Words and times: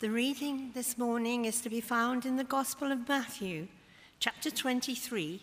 The 0.00 0.08
reading 0.08 0.70
this 0.72 0.96
morning 0.96 1.44
is 1.44 1.60
to 1.60 1.68
be 1.68 1.82
found 1.82 2.24
in 2.24 2.36
the 2.36 2.42
Gospel 2.42 2.90
of 2.90 3.06
Matthew, 3.06 3.68
chapter 4.18 4.50
23, 4.50 5.42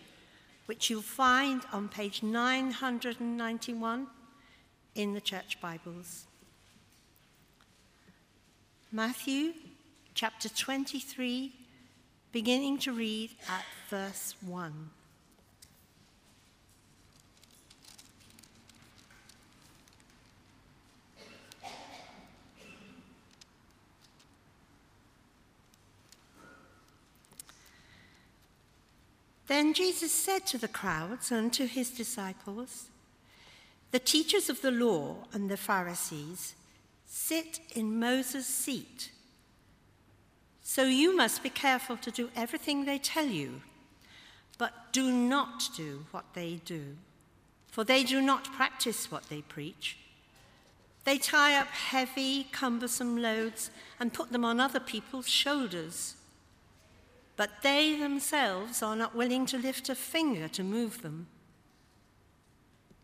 which 0.66 0.90
you'll 0.90 1.04
find 1.04 1.62
on 1.72 1.90
page 1.90 2.24
991 2.24 4.08
in 4.96 5.14
the 5.14 5.22
Church 5.22 5.62
Bibles. 5.62 6.26
Matthew 8.92 9.54
chapter 10.16 10.50
23, 10.50 11.54
beginning 12.32 12.80
to 12.80 12.94
read 12.94 13.30
at 13.48 13.64
verse 13.92 14.34
1. 14.42 14.90
Then 29.48 29.74
Jesus 29.74 30.12
said 30.12 30.46
to 30.48 30.58
the 30.58 30.68
crowds 30.68 31.32
and 31.32 31.52
to 31.54 31.66
his 31.66 31.90
disciples, 31.90 32.90
The 33.92 34.00
teachers 34.00 34.50
of 34.50 34.62
the 34.62 34.72
law 34.72 35.26
and 35.34 35.50
the 35.50 35.58
Pharisees 35.58 36.54
sit 37.06 37.62
in 37.74 38.00
Moses' 38.00 38.46
seat. 38.46 39.12
So 40.62 40.84
you 40.84 41.16
must 41.16 41.44
be 41.44 41.50
careful 41.50 41.96
to 41.98 42.12
do 42.12 42.30
everything 42.36 42.84
they 42.84 43.00
tell 43.00 43.26
you, 43.26 43.62
but 44.58 44.92
do 44.92 45.14
not 45.14 45.70
do 45.78 46.06
what 46.12 46.26
they 46.34 46.60
do, 46.66 46.98
for 47.68 47.86
they 47.86 48.04
do 48.04 48.22
not 48.22 48.52
practice 48.52 49.10
what 49.10 49.30
they 49.30 49.42
preach. 49.42 49.98
They 51.06 51.18
tie 51.18 51.56
up 51.56 51.68
heavy, 51.68 52.48
cumbersome 52.52 53.22
loads 53.22 53.72
and 53.98 54.14
put 54.14 54.34
them 54.34 54.44
on 54.44 54.60
other 54.60 54.82
people's 54.82 55.30
shoulders 55.30 56.17
but 57.38 57.62
they 57.62 57.96
themselves 57.96 58.84
are 58.84 58.96
not 58.96 59.16
willing 59.16 59.46
to 59.46 59.58
lift 59.58 59.88
a 59.88 59.96
finger 59.96 60.48
to 60.50 60.64
move 60.64 61.02
them. 61.04 61.28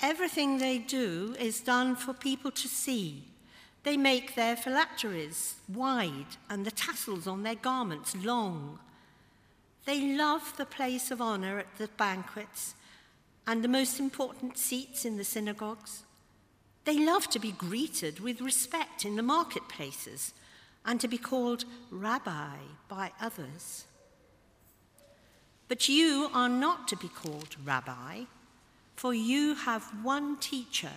Everything 0.02 0.58
they 0.58 0.80
do 0.80 1.36
is 1.39 1.62
done 1.62 1.95
for 1.95 2.14
people 2.14 2.52
to 2.52 2.67
see. 2.67 3.23
They 3.84 3.95
make 3.95 4.36
their 4.36 4.58
phylacteries 4.58 5.56
wide 5.70 6.38
and 6.50 6.66
the 6.66 6.72
tassels 6.72 7.28
on 7.28 7.44
their 7.44 7.56
garments 7.56 8.16
long. 8.16 8.80
They 9.86 10.16
love 10.17 10.58
the 10.58 10.66
place 10.66 11.11
of 11.11 11.22
honor 11.22 11.59
at 11.59 11.78
the 11.78 11.89
banquets 11.98 12.76
and 13.45 13.64
the 13.64 13.67
most 13.67 14.00
important 14.00 14.58
seats 14.58 15.06
in 15.06 15.17
the 15.17 15.23
synagogues. 15.23 16.04
They 16.86 17.06
love 17.06 17.30
to 17.30 17.39
be 17.39 17.52
greeted 17.52 18.20
with 18.20 18.42
respect 18.42 19.06
in 19.06 19.16
the 19.16 19.22
marketplaces 19.22 20.34
and 20.86 21.00
to 21.00 21.08
be 21.08 21.17
called 21.17 21.66
rabbi 21.92 22.56
by 22.89 23.11
others. 23.22 23.86
But 25.67 25.89
you 25.89 26.30
are 26.33 26.50
not 26.50 26.88
to 26.89 26.95
be 26.95 27.08
called 27.08 27.56
rabbi, 27.64 28.23
for 28.95 29.14
you 29.14 29.56
have 29.56 29.83
one 30.03 30.38
teacher, 30.38 30.92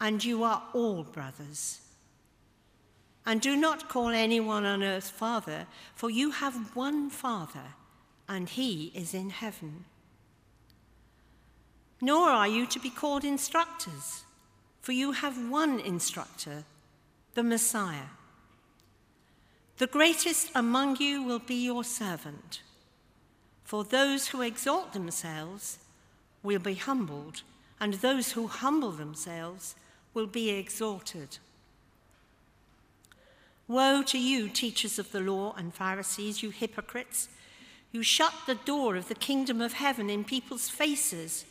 and 0.00 0.24
you 0.24 0.44
are 0.44 0.62
all 0.72 1.02
brothers. 1.02 1.80
And 3.24 3.40
do 3.40 3.56
not 3.56 3.88
call 3.88 4.08
anyone 4.08 4.64
on 4.64 4.82
earth 4.82 5.10
father, 5.10 5.66
for 5.94 6.10
you 6.10 6.32
have 6.32 6.74
one 6.74 7.08
father, 7.08 7.74
and 8.28 8.48
he 8.48 8.92
is 8.94 9.14
in 9.14 9.30
heaven. 9.30 9.84
Nor 12.00 12.30
are 12.30 12.48
you 12.48 12.66
to 12.66 12.80
be 12.80 12.90
called 12.90 13.24
instructors, 13.24 14.24
for 14.80 14.92
you 14.92 15.12
have 15.12 15.48
one 15.48 15.78
instructor, 15.78 16.64
the 17.34 17.44
Messiah. 17.44 18.10
The 19.78 19.86
greatest 19.86 20.50
among 20.54 20.96
you 20.96 21.22
will 21.22 21.38
be 21.38 21.64
your 21.64 21.84
servant. 21.84 22.62
For 23.72 23.84
those 23.84 24.28
who 24.28 24.42
exalt 24.42 24.92
themselves 24.92 25.78
will 26.42 26.58
be 26.58 26.74
humbled, 26.74 27.40
and 27.80 27.94
those 27.94 28.32
who 28.32 28.46
humble 28.46 28.90
themselves 28.90 29.76
will 30.12 30.26
be 30.26 30.50
exalted. 30.50 31.38
Woe 33.66 34.02
to 34.02 34.18
you, 34.18 34.50
teachers 34.50 34.98
of 34.98 35.10
the 35.10 35.20
law 35.20 35.54
and 35.56 35.72
Pharisees, 35.72 36.42
you 36.42 36.50
hypocrites! 36.50 37.30
You 37.92 38.02
shut 38.02 38.34
the 38.44 38.56
door 38.56 38.94
of 38.94 39.08
the 39.08 39.14
kingdom 39.14 39.62
of 39.62 39.72
heaven 39.72 40.10
in 40.10 40.24
people's 40.24 40.68
faces. 40.68 41.46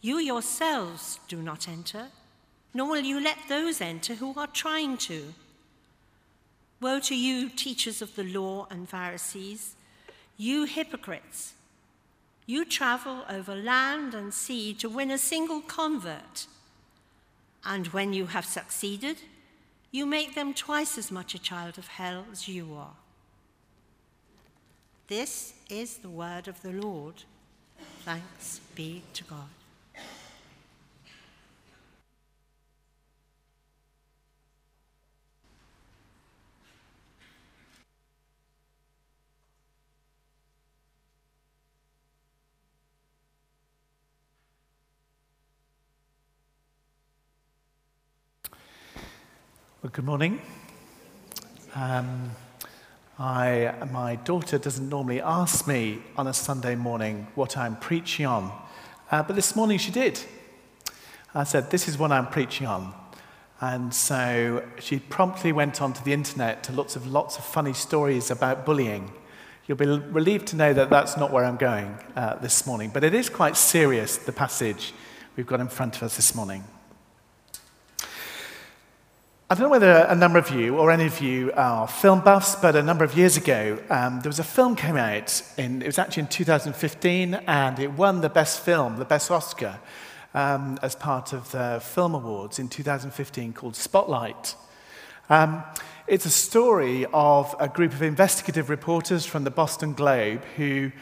You 0.00 0.18
yourselves 0.18 1.20
do 1.28 1.40
not 1.40 1.68
enter, 1.68 2.08
nor 2.74 2.90
will 2.90 3.04
you 3.04 3.20
let 3.20 3.38
those 3.48 3.80
enter 3.80 4.16
who 4.16 4.34
are 4.36 4.48
trying 4.48 4.96
to. 4.96 5.32
Woe 6.80 6.98
to 6.98 7.14
you, 7.14 7.48
teachers 7.48 8.02
of 8.02 8.16
the 8.16 8.24
law 8.24 8.66
and 8.68 8.88
Pharisees! 8.88 9.76
You 10.40 10.64
hypocrites, 10.64 11.52
you 12.46 12.64
travel 12.64 13.26
over 13.28 13.54
land 13.54 14.14
and 14.14 14.32
sea 14.32 14.72
to 14.72 14.88
win 14.88 15.10
a 15.10 15.18
single 15.18 15.60
convert. 15.60 16.46
And 17.62 17.88
when 17.88 18.14
you 18.14 18.24
have 18.24 18.46
succeeded, 18.46 19.18
you 19.90 20.06
make 20.06 20.34
them 20.34 20.54
twice 20.54 20.96
as 20.96 21.10
much 21.10 21.34
a 21.34 21.38
child 21.38 21.76
of 21.76 21.88
hell 21.88 22.24
as 22.32 22.48
you 22.48 22.72
are. 22.74 22.94
This 25.08 25.52
is 25.68 25.98
the 25.98 26.08
word 26.08 26.48
of 26.48 26.62
the 26.62 26.72
Lord. 26.72 27.24
Thanks 28.06 28.62
be 28.74 29.02
to 29.12 29.24
God. 29.24 29.59
Well, 49.82 49.92
good 49.94 50.04
morning. 50.04 50.42
Um, 51.74 52.32
I, 53.18 53.72
my 53.90 54.16
daughter 54.16 54.58
doesn't 54.58 54.86
normally 54.86 55.22
ask 55.22 55.66
me 55.66 56.02
on 56.18 56.26
a 56.26 56.34
Sunday 56.34 56.74
morning 56.74 57.28
what 57.34 57.56
I'm 57.56 57.76
preaching 57.76 58.26
on, 58.26 58.52
uh, 59.10 59.22
but 59.22 59.36
this 59.36 59.56
morning 59.56 59.78
she 59.78 59.90
did. 59.90 60.20
I 61.34 61.44
said, 61.44 61.70
This 61.70 61.88
is 61.88 61.96
what 61.96 62.12
I'm 62.12 62.26
preaching 62.26 62.66
on. 62.66 62.92
And 63.62 63.94
so 63.94 64.62
she 64.80 64.98
promptly 64.98 65.50
went 65.50 65.80
onto 65.80 66.04
the 66.04 66.12
internet 66.12 66.62
to 66.64 66.72
lots 66.72 66.94
of 66.94 67.06
lots 67.06 67.38
of 67.38 67.44
funny 67.46 67.72
stories 67.72 68.30
about 68.30 68.66
bullying. 68.66 69.10
You'll 69.66 69.78
be 69.78 69.86
relieved 69.86 70.48
to 70.48 70.56
know 70.56 70.74
that 70.74 70.90
that's 70.90 71.16
not 71.16 71.32
where 71.32 71.46
I'm 71.46 71.56
going 71.56 71.98
uh, 72.16 72.34
this 72.34 72.66
morning, 72.66 72.90
but 72.92 73.02
it 73.02 73.14
is 73.14 73.30
quite 73.30 73.56
serious, 73.56 74.18
the 74.18 74.30
passage 74.30 74.92
we've 75.36 75.46
got 75.46 75.60
in 75.60 75.68
front 75.68 75.96
of 75.96 76.02
us 76.02 76.16
this 76.16 76.34
morning. 76.34 76.64
I 79.52 79.56
don't 79.56 79.64
know 79.64 79.70
whether 79.70 80.06
a 80.08 80.14
number 80.14 80.38
of 80.38 80.52
you 80.52 80.78
or 80.78 80.92
any 80.92 81.06
of 81.06 81.20
you 81.20 81.50
are 81.56 81.88
film 81.88 82.20
buffs, 82.20 82.54
but 82.54 82.76
a 82.76 82.84
number 82.84 83.02
of 83.02 83.16
years 83.16 83.36
ago, 83.36 83.80
um, 83.90 84.20
there 84.20 84.28
was 84.28 84.38
a 84.38 84.44
film 84.44 84.76
came 84.76 84.96
out. 84.96 85.42
In, 85.58 85.82
it 85.82 85.86
was 85.86 85.98
actually 85.98 86.20
in 86.20 86.28
2015, 86.28 87.34
and 87.34 87.80
it 87.80 87.90
won 87.90 88.20
the 88.20 88.28
best 88.28 88.60
film, 88.60 88.98
the 88.98 89.04
best 89.04 89.28
Oscar, 89.28 89.80
um, 90.34 90.78
as 90.82 90.94
part 90.94 91.32
of 91.32 91.50
the 91.50 91.80
Film 91.82 92.14
Awards 92.14 92.60
in 92.60 92.68
2015, 92.68 93.52
called 93.52 93.74
Spotlight. 93.74 94.54
Um, 95.28 95.64
it's 96.06 96.26
a 96.26 96.30
story 96.30 97.06
of 97.12 97.52
a 97.58 97.66
group 97.66 97.92
of 97.92 98.02
investigative 98.02 98.70
reporters 98.70 99.26
from 99.26 99.42
the 99.42 99.50
Boston 99.50 99.94
Globe 99.94 100.44
who 100.56 100.92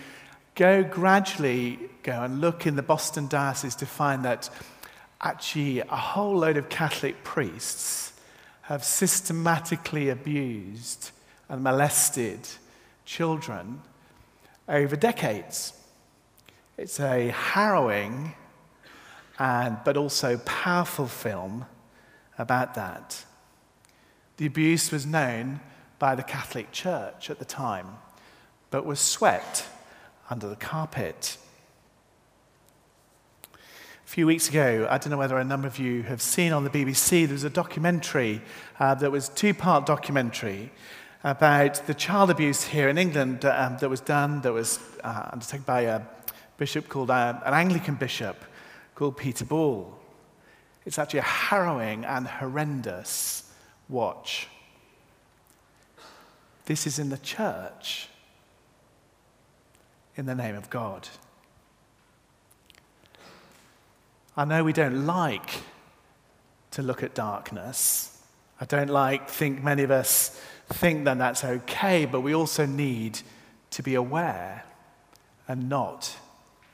go 0.55 0.83
gradually 0.83 1.79
go 2.03 2.23
and 2.23 2.41
look 2.41 2.67
in 2.67 2.77
the 2.77 2.83
Boston 2.83 3.29
diocese 3.29 3.75
to 3.75 3.85
find 3.85 4.25
that 4.25 4.49
actually 5.21 5.81
a 5.81 5.97
whole 5.97 6.39
load 6.39 6.56
of 6.56 6.71
Catholic 6.71 7.23
priests 7.25 8.07
have 8.69 8.85
systematically 8.85 10.11
abused 10.11 11.11
and 11.49 11.65
molested 11.65 12.38
children 13.06 13.81
over 14.69 14.94
decades. 14.94 15.73
It's 16.76 17.00
a 17.00 17.29
harrowing 17.29 18.35
and, 19.38 19.79
but 19.87 19.97
also 19.97 20.37
powerful 20.44 21.06
film 21.06 21.65
about 22.37 22.75
that. 22.75 23.25
The 24.37 24.44
abuse 24.44 24.93
was 24.93 25.06
known 25.06 25.61
by 25.99 26.15
the 26.15 26.23
Catholic 26.23 26.70
Church 26.70 27.31
at 27.31 27.38
the 27.38 27.47
time, 27.47 27.87
but 28.69 28.85
was 28.85 29.00
swept 29.00 29.65
under 30.29 30.47
the 30.47 30.56
carpet. 30.56 31.38
A 34.08 34.10
few 34.10 34.26
weeks 34.26 34.49
ago, 34.49 34.87
I 34.88 34.96
don't 34.96 35.10
know 35.10 35.19
whether 35.19 35.37
a 35.37 35.44
number 35.44 35.69
of 35.69 35.78
you 35.78 36.02
have 36.05 36.22
seen 36.22 36.55
on 36.55 36.64
the 36.64 36.70
BBC, 36.70 37.26
there 37.26 37.34
was 37.34 37.44
a 37.44 37.50
documentary 37.50 38.40
uh, 38.81 38.94
that 38.94 39.12
was 39.12 39.28
two-part 39.28 39.84
documentary 39.84 40.72
about 41.25 41.87
the 41.87 41.93
child 41.93 42.31
abuse 42.31 42.64
here 42.64 42.88
in 42.88 42.96
England 42.96 43.44
um, 43.44 43.76
that 43.76 43.90
was 43.90 44.00
done, 44.00 44.40
that 44.40 44.52
was 44.55 44.81
uh, 45.05 45.28
undertaken 45.31 45.64
by 45.66 45.82
a 45.82 46.00
bishop 46.56 46.88
called, 46.88 47.10
uh, 47.10 47.38
an 47.44 47.52
Anglican 47.52 47.96
bishop 47.96 48.46
called 48.94 49.19
Peter 49.19 49.44
Ball. 49.44 49.94
It's 50.87 50.99
actually 50.99 51.20
a 51.20 51.25
harrowing 51.25 52.06
and 52.06 52.26
horrendous 52.26 53.52
watch. 53.90 54.49
This 56.64 56.87
is 56.87 56.99
in 56.99 57.10
the 57.10 57.19
church, 57.19 58.08
in 60.16 60.25
the 60.25 60.34
name 60.34 60.55
of 60.55 60.70
God. 60.70 61.06
I 64.38 64.44
know 64.44 64.62
we 64.62 64.73
don't 64.73 65.05
like 65.05 65.50
to 66.70 66.81
look 66.81 67.02
at 67.02 67.12
darkness. 67.12 68.23
I 68.61 68.67
don't 68.67 68.88
like, 68.88 69.29
think 69.29 69.64
many 69.64 69.82
of 69.82 69.90
us 69.90 70.40
think 70.69 71.06
that 71.06 71.19
that's 71.19 71.43
okay, 71.43 72.05
but 72.05 72.20
we 72.20 72.37
also 72.37 72.64
need 72.64 73.19
to 73.70 73.82
be 73.82 73.96
aware 73.96 74.62
and 75.49 75.69
not 75.69 76.17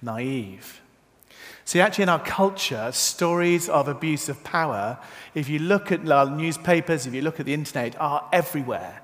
naive. 0.02 0.82
See, 1.64 1.80
actually, 1.80 2.02
in 2.02 2.08
our 2.10 2.22
culture, 2.22 2.92
stories 2.92 3.70
of 3.70 3.88
abuse 3.88 4.28
of 4.28 4.44
power, 4.44 4.98
if 5.34 5.48
you 5.48 5.58
look 5.58 5.90
at 5.90 6.06
our 6.06 6.28
newspapers, 6.28 7.06
if 7.06 7.14
you 7.14 7.22
look 7.22 7.40
at 7.40 7.46
the 7.46 7.54
internet, 7.54 7.98
are 7.98 8.28
everywhere. 8.30 9.00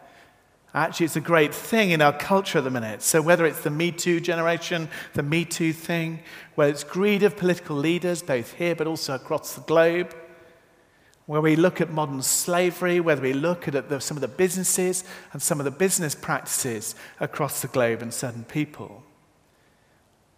Actually, 0.73 1.07
it's 1.07 1.17
a 1.17 1.21
great 1.21 1.53
thing 1.53 1.91
in 1.91 2.01
our 2.01 2.13
culture 2.13 2.59
at 2.59 2.65
the 2.65 2.71
minute. 2.71 3.03
So, 3.03 3.21
whether 3.21 3.45
it's 3.45 3.63
the 3.63 3.71
Me 3.71 3.91
Too 3.91 4.21
generation, 4.21 4.89
the 5.15 5.23
Me 5.23 5.45
Too 5.45 5.73
thing, 5.73 6.21
whether 6.55 6.71
it's 6.71 6.85
greed 6.85 7.25
of 7.25 7.37
political 7.37 7.77
leaders, 7.77 8.23
both 8.23 8.55
here 8.55 8.77
but 8.77 8.87
also 8.87 9.15
across 9.15 9.55
the 9.55 9.63
globe, 9.63 10.15
where 11.27 11.41
we 11.41 11.57
look 11.57 11.81
at 11.81 11.91
modern 11.91 12.23
slavery, 12.23 13.01
whether 13.01 13.23
we 13.23 13.33
look 13.33 13.67
at 13.67 13.89
the, 13.89 14.01
some 14.01 14.17
of 14.17 14.21
the 14.21 14.29
businesses 14.29 15.03
and 15.33 15.43
some 15.43 15.61
of 15.61 15.65
the 15.65 15.71
business 15.71 16.15
practices 16.15 16.95
across 17.19 17.63
the 17.63 17.69
globe 17.69 18.01
and 18.01 18.15
certain 18.15 18.45
people, 18.45 19.03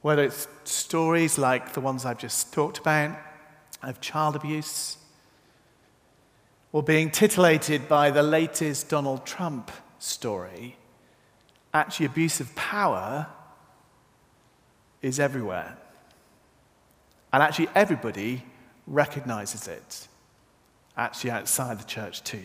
whether 0.00 0.23
it's 0.23 0.49
stories 0.64 1.37
like 1.37 1.75
the 1.75 1.81
ones 1.81 2.06
I've 2.06 2.19
just 2.19 2.52
talked 2.55 2.78
about 2.78 3.19
of 3.82 4.00
child 4.00 4.37
abuse, 4.37 4.96
or 6.73 6.82
being 6.82 7.11
titillated 7.11 7.87
by 7.87 8.11
the 8.11 8.23
latest 8.23 8.88
Donald 8.88 9.26
Trump 9.26 9.70
story, 10.02 10.76
actually, 11.72 12.06
abuse 12.06 12.40
of 12.40 12.54
power 12.54 13.28
is 15.00 15.20
everywhere. 15.20 15.76
And 17.32 17.43
actually, 17.43 17.69
everybody 17.75 18.44
recognizes 18.87 19.69
it, 19.69 20.08
actually, 20.96 21.31
outside 21.31 21.78
the 21.78 21.84
church, 21.84 22.22
too. 22.25 22.44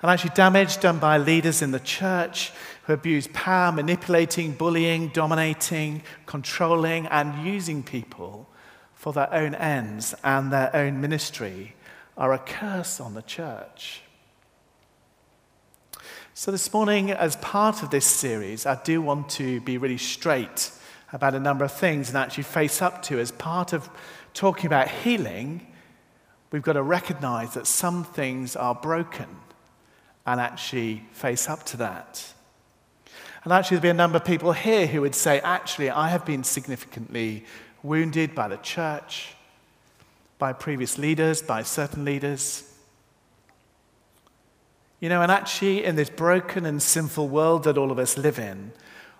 And 0.00 0.10
actually, 0.10 0.30
damage 0.34 0.80
done 0.80 0.98
by 0.98 1.18
leaders 1.18 1.60
in 1.60 1.70
the 1.70 1.80
church 1.80 2.52
who 2.84 2.92
abuse 2.92 3.28
power, 3.32 3.70
manipulating, 3.72 4.52
bullying, 4.52 5.08
dominating, 5.08 6.02
controlling, 6.26 7.06
and 7.08 7.46
using 7.46 7.82
people 7.82 8.48
for 8.94 9.12
their 9.12 9.32
own 9.32 9.54
ends 9.54 10.14
and 10.24 10.52
their 10.52 10.74
own 10.74 11.00
ministry 11.00 11.74
are 12.16 12.32
a 12.32 12.38
curse 12.38 13.00
on 13.00 13.14
the 13.14 13.22
church. 13.22 14.02
So, 16.40 16.52
this 16.52 16.72
morning, 16.72 17.10
as 17.10 17.34
part 17.34 17.82
of 17.82 17.90
this 17.90 18.06
series, 18.06 18.64
I 18.64 18.80
do 18.84 19.02
want 19.02 19.28
to 19.30 19.60
be 19.62 19.76
really 19.76 19.98
straight 19.98 20.70
about 21.12 21.34
a 21.34 21.40
number 21.40 21.64
of 21.64 21.72
things 21.72 22.10
and 22.10 22.16
actually 22.16 22.44
face 22.44 22.80
up 22.80 23.02
to, 23.06 23.18
as 23.18 23.32
part 23.32 23.72
of 23.72 23.90
talking 24.34 24.66
about 24.66 24.86
healing, 24.88 25.66
we've 26.52 26.62
got 26.62 26.74
to 26.74 26.82
recognize 26.84 27.54
that 27.54 27.66
some 27.66 28.04
things 28.04 28.54
are 28.54 28.76
broken 28.76 29.26
and 30.26 30.40
actually 30.40 31.02
face 31.10 31.48
up 31.48 31.64
to 31.64 31.76
that. 31.78 32.32
And 33.42 33.52
actually, 33.52 33.78
there'll 33.78 33.94
be 33.94 33.96
a 33.96 34.04
number 34.04 34.18
of 34.18 34.24
people 34.24 34.52
here 34.52 34.86
who 34.86 35.00
would 35.00 35.16
say, 35.16 35.40
actually, 35.40 35.90
I 35.90 36.08
have 36.10 36.24
been 36.24 36.44
significantly 36.44 37.46
wounded 37.82 38.36
by 38.36 38.46
the 38.46 38.58
church, 38.58 39.34
by 40.38 40.52
previous 40.52 40.98
leaders, 40.98 41.42
by 41.42 41.64
certain 41.64 42.04
leaders. 42.04 42.67
You 45.00 45.08
know, 45.08 45.22
and 45.22 45.30
actually, 45.30 45.84
in 45.84 45.94
this 45.94 46.10
broken 46.10 46.66
and 46.66 46.82
sinful 46.82 47.28
world 47.28 47.64
that 47.64 47.78
all 47.78 47.92
of 47.92 48.00
us 48.00 48.18
live 48.18 48.38
in, 48.38 48.72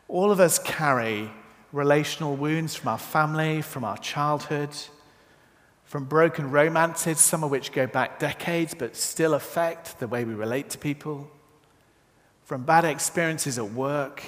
all 0.09 0.33
of 0.33 0.41
us 0.41 0.59
carry 0.59 1.31
relational 1.73 2.35
wounds 2.35 2.75
from 2.75 2.89
our 2.89 2.99
family, 2.99 3.63
from 3.63 3.85
our 3.85 3.99
childhood, 3.99 4.71
from 5.85 6.05
broken 6.05 6.51
romances, 6.51 7.21
some 7.21 7.45
of 7.45 7.51
which 7.51 7.73
go 7.73 7.87
back 7.87 8.19
decades 8.19 8.75
but 8.75 8.97
still 8.97 9.35
affect 9.35 10.01
the 10.01 10.09
way 10.09 10.25
we 10.25 10.35
relate 10.35 10.69
to 10.71 10.79
people, 10.79 11.31
from 12.45 12.65
bad 12.65 12.85
experiences 12.85 13.57
at 13.57 13.71
work. 13.71 14.25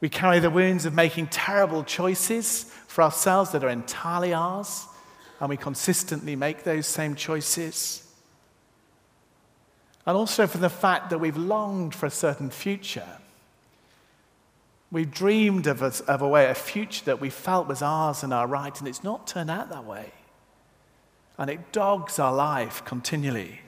We 0.00 0.08
carry 0.08 0.38
the 0.38 0.50
wounds 0.50 0.86
of 0.86 0.94
making 0.94 1.26
terrible 1.26 1.84
choices 1.84 2.64
for 2.86 3.02
ourselves 3.02 3.52
that 3.52 3.62
are 3.62 3.68
entirely 3.68 4.32
ours, 4.32 4.86
and 5.40 5.50
we 5.50 5.58
consistently 5.58 6.36
make 6.36 6.64
those 6.64 6.86
same 6.86 7.14
choices. 7.14 8.03
And 10.06 10.16
also 10.16 10.46
from 10.46 10.60
the 10.60 10.68
fact 10.68 11.10
that 11.10 11.18
we've 11.18 11.36
longed 11.36 11.94
for 11.94 12.06
a 12.06 12.10
certain 12.10 12.50
future. 12.50 13.18
We've 14.90 15.10
dreamed 15.10 15.66
of 15.66 15.82
a, 15.82 15.92
of 16.06 16.22
a 16.22 16.28
way, 16.28 16.48
a 16.48 16.54
future 16.54 17.04
that 17.06 17.20
we 17.20 17.30
felt 17.30 17.66
was 17.66 17.82
ours 17.82 18.22
and 18.22 18.32
our 18.32 18.46
right, 18.46 18.78
and 18.78 18.86
it's 18.86 19.02
not 19.02 19.26
turned 19.26 19.50
out 19.50 19.70
that 19.70 19.84
way. 19.84 20.12
And 21.38 21.50
it 21.50 21.72
dogs 21.72 22.18
our 22.18 22.32
life 22.32 22.84
continually. 22.84 23.60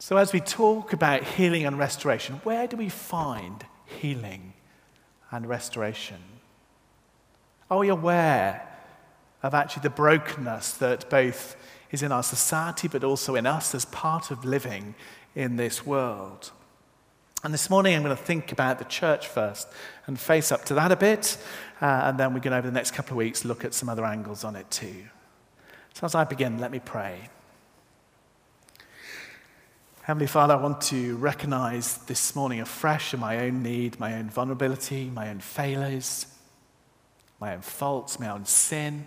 So, 0.00 0.16
as 0.16 0.32
we 0.32 0.40
talk 0.40 0.92
about 0.92 1.22
healing 1.22 1.64
and 1.64 1.78
restoration, 1.78 2.40
where 2.42 2.66
do 2.66 2.76
we 2.76 2.88
find 2.88 3.64
healing 3.86 4.54
and 5.30 5.48
restoration? 5.48 6.18
Are 7.70 7.78
we 7.78 7.88
aware 7.88 8.68
of 9.42 9.54
actually 9.54 9.82
the 9.82 9.90
brokenness 9.90 10.72
that 10.74 11.08
both 11.08 11.54
is 11.92 12.02
in 12.02 12.10
our 12.10 12.22
society, 12.22 12.88
but 12.88 13.04
also 13.04 13.36
in 13.36 13.46
us 13.46 13.74
as 13.74 13.84
part 13.84 14.30
of 14.30 14.44
living 14.44 14.94
in 15.34 15.56
this 15.56 15.86
world. 15.86 16.50
And 17.44 17.52
this 17.52 17.68
morning 17.68 17.94
I'm 17.94 18.02
going 18.02 18.16
to 18.16 18.22
think 18.22 18.50
about 18.50 18.78
the 18.78 18.84
church 18.86 19.28
first 19.28 19.68
and 20.06 20.18
face 20.18 20.50
up 20.50 20.64
to 20.66 20.74
that 20.74 20.90
a 20.90 20.96
bit, 20.96 21.36
uh, 21.80 22.02
and 22.04 22.18
then 22.18 22.32
we're 22.32 22.40
going 22.40 22.52
to, 22.52 22.58
over 22.58 22.68
the 22.68 22.74
next 22.74 22.92
couple 22.92 23.12
of 23.12 23.18
weeks, 23.18 23.44
look 23.44 23.64
at 23.64 23.74
some 23.74 23.88
other 23.88 24.04
angles 24.04 24.42
on 24.42 24.56
it 24.56 24.70
too. 24.70 25.04
So 25.94 26.06
as 26.06 26.14
I 26.14 26.24
begin, 26.24 26.58
let 26.58 26.70
me 26.70 26.80
pray. 26.82 27.28
Heavenly 30.02 30.26
Father, 30.26 30.54
I 30.54 30.56
want 30.56 30.80
to 30.82 31.16
recognize 31.16 31.98
this 31.98 32.34
morning 32.34 32.60
afresh 32.60 33.14
in 33.14 33.20
my 33.20 33.38
own 33.44 33.62
need, 33.62 34.00
my 34.00 34.14
own 34.14 34.30
vulnerability, 34.30 35.10
my 35.10 35.28
own 35.28 35.40
failures, 35.40 36.26
my 37.38 37.54
own 37.54 37.60
faults, 37.60 38.18
my 38.18 38.30
own 38.30 38.44
sin 38.44 39.04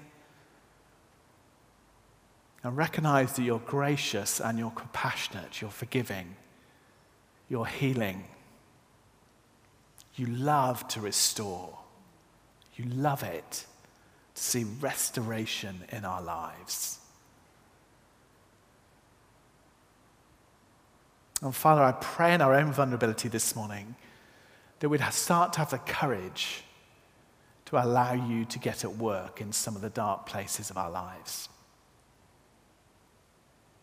and 2.65 2.75
recognize 2.75 3.33
that 3.33 3.43
you're 3.43 3.59
gracious 3.59 4.41
and 4.41 4.57
you're 4.57 4.71
compassionate, 4.71 5.61
you're 5.61 5.69
forgiving, 5.69 6.35
you're 7.47 7.67
healing. 7.67 8.23
You 10.15 10.25
love 10.25 10.87
to 10.87 10.99
restore. 10.99 11.77
You 12.75 12.85
love 12.85 13.21
it 13.21 13.65
to 14.33 14.41
see 14.41 14.63
restoration 14.81 15.83
in 15.91 16.05
our 16.05 16.23
lives. 16.23 16.97
And 21.43 21.55
Father, 21.55 21.83
I 21.83 21.91
pray 21.91 22.33
in 22.33 22.41
our 22.41 22.55
own 22.55 22.73
vulnerability 22.73 23.29
this 23.29 23.55
morning 23.55 23.95
that 24.79 24.89
we'd 24.89 25.03
start 25.11 25.53
to 25.53 25.59
have 25.59 25.69
the 25.69 25.77
courage 25.77 26.63
to 27.65 27.77
allow 27.77 28.13
you 28.13 28.43
to 28.45 28.57
get 28.57 28.83
at 28.83 28.95
work 28.95 29.39
in 29.39 29.51
some 29.51 29.75
of 29.75 29.83
the 29.83 29.91
dark 29.91 30.25
places 30.25 30.71
of 30.71 30.77
our 30.77 30.89
lives 30.89 31.49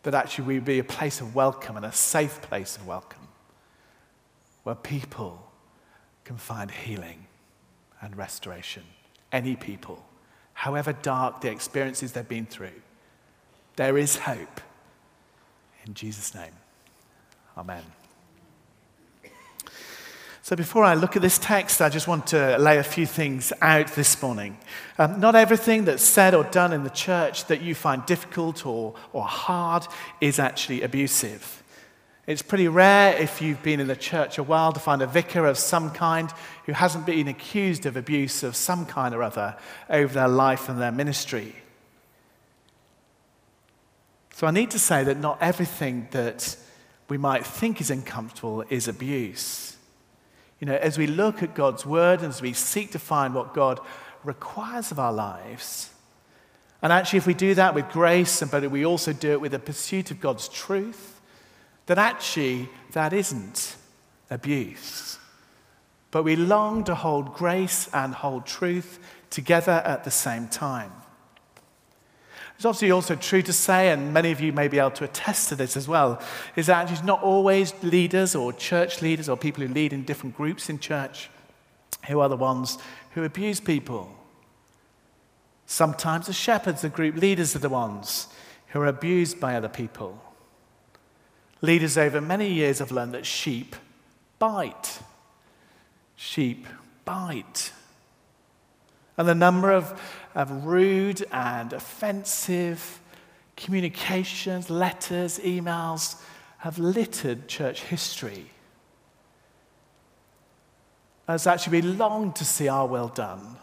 that 0.03 0.13
actually 0.13 0.45
we 0.45 0.59
be 0.59 0.79
a 0.79 0.83
place 0.83 1.21
of 1.21 1.33
welcome 1.33 1.77
and 1.77 1.85
a 1.85 1.91
safe 1.91 2.41
place 2.41 2.77
of 2.77 2.85
welcome 2.85 3.27
where 4.63 4.75
people 4.75 5.51
can 6.23 6.37
find 6.37 6.71
healing 6.71 7.27
and 8.01 8.15
restoration. 8.17 8.83
Any 9.31 9.55
people, 9.55 10.05
however 10.53 10.93
dark 10.93 11.41
the 11.41 11.49
experiences 11.49 12.11
they've 12.11 12.27
been 12.27 12.45
through, 12.45 12.81
there 13.75 13.97
is 13.97 14.17
hope. 14.17 14.61
In 15.85 15.93
Jesus' 15.93 16.33
name, 16.35 16.53
Amen. 17.57 17.83
So, 20.45 20.57
before 20.57 20.83
I 20.83 20.95
look 20.95 21.15
at 21.15 21.21
this 21.21 21.39
text, 21.39 21.81
I 21.81 21.87
just 21.87 22.05
want 22.05 22.27
to 22.27 22.57
lay 22.57 22.77
a 22.77 22.83
few 22.83 23.05
things 23.05 23.53
out 23.61 23.87
this 23.95 24.21
morning. 24.21 24.57
Um, 24.97 25.21
not 25.21 25.35
everything 25.35 25.85
that's 25.85 26.03
said 26.03 26.35
or 26.35 26.43
done 26.43 26.73
in 26.73 26.83
the 26.83 26.89
church 26.89 27.45
that 27.45 27.61
you 27.61 27.73
find 27.73 28.05
difficult 28.05 28.65
or, 28.65 28.93
or 29.13 29.23
hard 29.23 29.87
is 30.19 30.39
actually 30.39 30.81
abusive. 30.81 31.63
It's 32.27 32.41
pretty 32.41 32.67
rare 32.67 33.15
if 33.15 33.41
you've 33.41 33.63
been 33.63 33.79
in 33.79 33.87
the 33.87 33.95
church 33.95 34.37
a 34.37 34.43
while 34.43 34.73
to 34.73 34.81
find 34.81 35.01
a 35.01 35.07
vicar 35.07 35.45
of 35.45 35.57
some 35.57 35.91
kind 35.91 36.29
who 36.65 36.73
hasn't 36.73 37.05
been 37.05 37.29
accused 37.29 37.85
of 37.85 37.95
abuse 37.95 38.43
of 38.43 38.57
some 38.57 38.85
kind 38.85 39.15
or 39.15 39.23
other 39.23 39.55
over 39.89 40.13
their 40.13 40.27
life 40.27 40.67
and 40.67 40.81
their 40.81 40.91
ministry. 40.91 41.55
So, 44.33 44.45
I 44.45 44.51
need 44.51 44.71
to 44.71 44.79
say 44.79 45.05
that 45.05 45.17
not 45.17 45.37
everything 45.39 46.09
that 46.11 46.57
we 47.07 47.17
might 47.17 47.45
think 47.45 47.79
is 47.79 47.89
uncomfortable 47.89 48.65
is 48.69 48.89
abuse. 48.89 49.73
You 50.63 50.67
know, 50.67 50.75
as 50.75 50.97
we 50.97 51.07
look 51.07 51.43
at 51.43 51.55
God's 51.55 51.85
word 51.85 52.21
and 52.21 52.29
as 52.29 52.41
we 52.41 52.53
seek 52.53 52.91
to 52.91 52.97
find 52.97 53.35
what 53.35 53.53
God 53.53 53.81
requires 54.23 54.91
of 54.91 54.97
our 54.97 55.11
lives, 55.11 55.89
and 56.81 56.93
actually, 56.93 57.17
if 57.17 57.27
we 57.27 57.33
do 57.33 57.53
that 57.55 57.75
with 57.75 57.89
grace, 57.89 58.41
but 58.49 58.71
we 58.71 58.85
also 58.85 59.11
do 59.11 59.33
it 59.33 59.41
with 59.41 59.53
a 59.53 59.59
pursuit 59.59 60.09
of 60.09 60.21
God's 60.21 60.47
truth 60.47 61.19
that 61.87 61.97
actually 61.97 62.69
that 62.93 63.11
isn't 63.11 63.75
abuse. 64.29 65.19
But 66.11 66.23
we 66.23 66.37
long 66.37 66.85
to 66.85 66.95
hold 66.95 67.33
grace 67.33 67.89
and 67.93 68.15
hold 68.15 68.45
truth 68.45 68.99
together 69.31 69.81
at 69.83 70.05
the 70.05 70.11
same 70.11 70.47
time. 70.47 70.93
It's 72.55 72.65
obviously 72.65 72.91
also 72.91 73.15
true 73.15 73.41
to 73.41 73.53
say, 73.53 73.89
and 73.89 74.13
many 74.13 74.31
of 74.31 74.39
you 74.39 74.53
may 74.53 74.67
be 74.67 74.79
able 74.79 74.91
to 74.91 75.03
attest 75.03 75.49
to 75.49 75.55
this 75.55 75.75
as 75.75 75.87
well, 75.87 76.21
is 76.55 76.67
that 76.67 76.91
it's 76.91 77.03
not 77.03 77.21
always 77.21 77.73
leaders 77.83 78.35
or 78.35 78.53
church 78.53 79.01
leaders 79.01 79.27
or 79.27 79.35
people 79.35 79.65
who 79.65 79.73
lead 79.73 79.91
in 79.91 80.03
different 80.03 80.37
groups 80.37 80.69
in 80.69 80.79
church 80.79 81.29
who 82.07 82.19
are 82.19 82.29
the 82.29 82.37
ones 82.37 82.77
who 83.11 83.23
abuse 83.23 83.59
people. 83.59 84.15
Sometimes 85.65 86.27
the 86.27 86.33
shepherds, 86.33 86.81
the 86.81 86.89
group 86.89 87.15
leaders, 87.15 87.55
are 87.55 87.59
the 87.59 87.69
ones 87.69 88.27
who 88.67 88.81
are 88.81 88.87
abused 88.87 89.39
by 89.39 89.55
other 89.55 89.69
people. 89.69 90.21
Leaders 91.61 91.97
over 91.97 92.19
many 92.19 92.51
years 92.51 92.79
have 92.79 92.91
learned 92.91 93.13
that 93.13 93.25
sheep 93.25 93.75
bite. 94.37 94.99
Sheep 96.15 96.67
bite. 97.05 97.71
And 99.17 99.27
the 99.27 99.35
number 99.35 99.71
of, 99.71 99.99
of 100.35 100.65
rude 100.65 101.25
and 101.31 101.73
offensive 101.73 102.99
communications, 103.55 104.69
letters, 104.69 105.39
emails 105.39 106.21
have 106.59 106.79
littered 106.79 107.47
church 107.47 107.83
history. 107.83 108.45
As 111.27 111.47
actually, 111.47 111.81
we 111.81 111.87
long 111.87 112.33
to 112.33 112.45
see 112.45 112.67
our 112.67 112.87
will 112.87 113.07
done. 113.09 113.57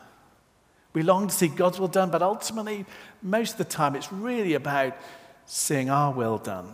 We 0.93 1.03
long 1.03 1.29
to 1.29 1.35
see 1.35 1.49
God's 1.49 1.79
will 1.79 1.89
done, 1.89 2.11
but 2.11 2.23
ultimately, 2.23 2.85
most 3.23 3.53
of 3.53 3.59
the 3.59 3.65
time, 3.65 3.95
it's 3.95 4.13
really 4.13 4.55
about 4.55 4.97
seeing 5.47 5.91
our 5.91 6.13
will 6.13 6.39
done. 6.39 6.73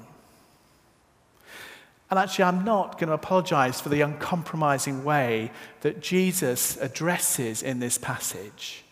And 2.08 2.18
actually, 2.18 2.44
I'm 2.44 2.64
not 2.64 2.98
going 2.98 3.08
to 3.08 3.14
apologize 3.14 3.80
for 3.80 3.88
the 3.88 4.00
uncompromising 4.02 5.04
way 5.04 5.50
that 5.80 6.00
Jesus 6.00 6.76
addresses 6.76 7.62
in 7.62 7.80
this 7.80 7.98
passage 7.98 8.84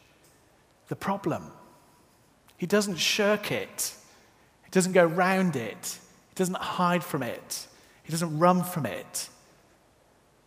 the 0.88 0.96
problem. 0.96 1.50
He 2.56 2.66
doesn't 2.66 2.96
shirk 2.96 3.50
it, 3.50 3.94
he 4.64 4.70
doesn't 4.70 4.92
go 4.92 5.04
round 5.04 5.56
it, 5.56 5.98
he 6.28 6.34
doesn't 6.34 6.56
hide 6.56 7.04
from 7.04 7.22
it, 7.22 7.66
he 8.02 8.10
doesn't 8.10 8.38
run 8.38 8.62
from 8.62 8.86
it. 8.86 9.28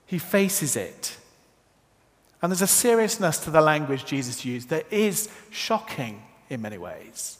He 0.07 0.19
faces 0.19 0.75
it. 0.77 1.17
And 2.41 2.51
there's 2.51 2.61
a 2.61 2.67
seriousness 2.67 3.39
to 3.39 3.51
the 3.51 3.61
language 3.61 4.05
Jesus 4.05 4.45
used 4.45 4.69
that 4.69 4.91
is 4.91 5.29
shocking 5.51 6.23
in 6.49 6.61
many 6.61 6.77
ways. 6.77 7.37